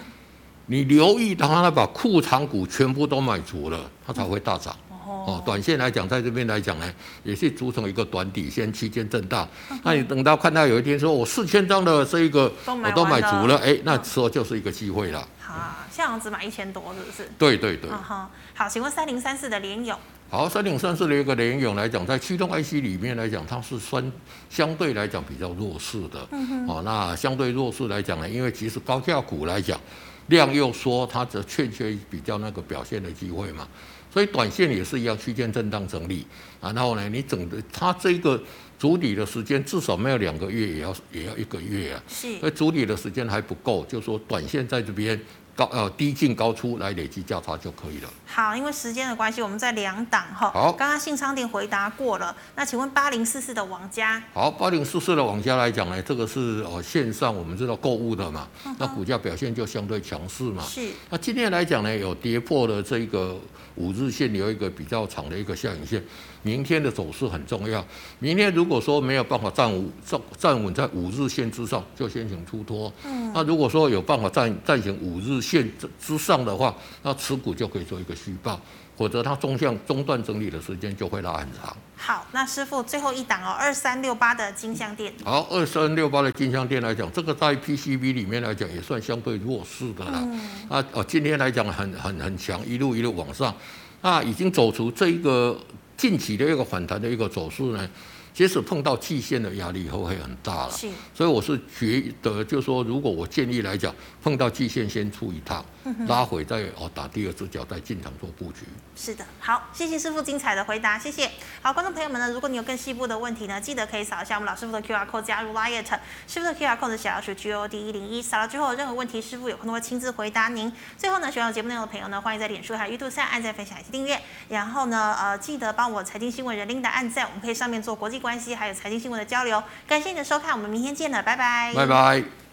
[0.67, 4.75] 你留意，当他把库藏股全部都买足了，它才会大涨。
[5.07, 6.93] 哦，短线来讲，在这边来讲呢，
[7.25, 9.49] 也是组成一个短底线区间震荡。
[9.83, 15.27] 那你等到看到有一天说我四千张的这一个我都买足了，哎，那时候就是一个机会了。
[15.41, 17.31] 好，现在只买一千多，是不是？
[17.39, 17.91] 对对对。
[17.91, 19.97] 好，好，请问三零三四的联勇。
[20.29, 24.13] 好，三零三四的一个联咏来讲，在驱动 IC 里面来讲，它是算
[24.51, 26.27] 相对来讲比较弱势的。
[26.33, 26.67] 嗯哼。
[26.69, 29.81] 哦，那相对弱势来讲呢，因为其实高价股来讲。
[30.29, 33.67] 量又缩它则欠缺比较那个表现的机会嘛，
[34.13, 36.27] 所以短线也是一样区间震荡整理，
[36.61, 38.43] 然后呢，你整个它这个
[38.79, 45.21] 主底的时间至少没有两个月，也要也要一个月啊，是，所以主底的时间还不够，就说短线在这边。
[45.57, 48.09] 高呃低进高出来累积价差就可以了。
[48.27, 50.51] 好，因为时间的关系，我们在两档哈。
[50.53, 52.37] 好，刚刚信昌店回答过了。
[52.55, 54.23] 那请问八零四四的王家？
[54.35, 58.47] 好，八零四四的王家来讲呢，这个是呃线上我们知道购物的嘛，
[58.79, 60.63] 那股价表现就相对强势嘛。
[60.63, 60.91] 是。
[61.09, 63.35] 那今天来讲呢，有跌破了这个
[63.77, 66.05] 五日线，有一个比较长的一个下影线。
[66.47, 67.85] 明天的走势很重要。
[68.21, 72.93] 明天如果说没有办法站稳站站稳在五日线之上，就先行出脱。
[73.05, 73.33] 嗯。
[73.35, 76.73] 那如果说有办法站站行五日线之之上的话，
[77.03, 78.61] 那持股就可以做一个续报。
[78.97, 81.77] 否则它中向中段整理的时间就会拉很长。
[81.97, 85.13] 好，那师傅最后一档哦，二三六八的金像电。
[85.23, 90.23] 好，二三六八的金像电来讲，这个在 PCB 里面来讲也算相对弱势的啦。
[90.23, 90.41] 嗯。
[90.71, 93.55] 啊哦，今天来讲很很很强，一路一路往上，
[94.01, 95.59] 那已经走出这一个。
[95.97, 97.89] 近期的一个反弹的一个走势呢，
[98.35, 105.65] 即使碰到季线的压力以后会很大了，是，所以我是觉得，就是说，如果我建议来讲，碰到季线先出一趟，
[106.09, 108.67] 拉回再哦打第二只脚再进场做布局。
[108.97, 111.31] 是的，好，谢谢师傅精彩的回答，谢谢。
[111.63, 115.85] 好，观众朋友们呢，如果你有更细部的问题呢，记得可以扫一下我们老师傅的 QR code 加入 Line，
[116.27, 120.73] 师傅的 QR code 的小老鼠 G O D 一零一，扫了之后有任何问题，师傅有空都会亲自回答您。
[120.97, 129.63] 最后呢，喜欢我节目内容的朋友呢，欢迎在脸书还有 YouTube 上按赞、分享以及订阅，然后呢，呃，记得帮我财经新闻人 Linda 按赞，我们可以上面做国际关系还有财经新闻的交流。
[129.87, 131.73] 感谢你的收看，我们明天见了，拜拜。
[131.75, 132.46] 拜拜。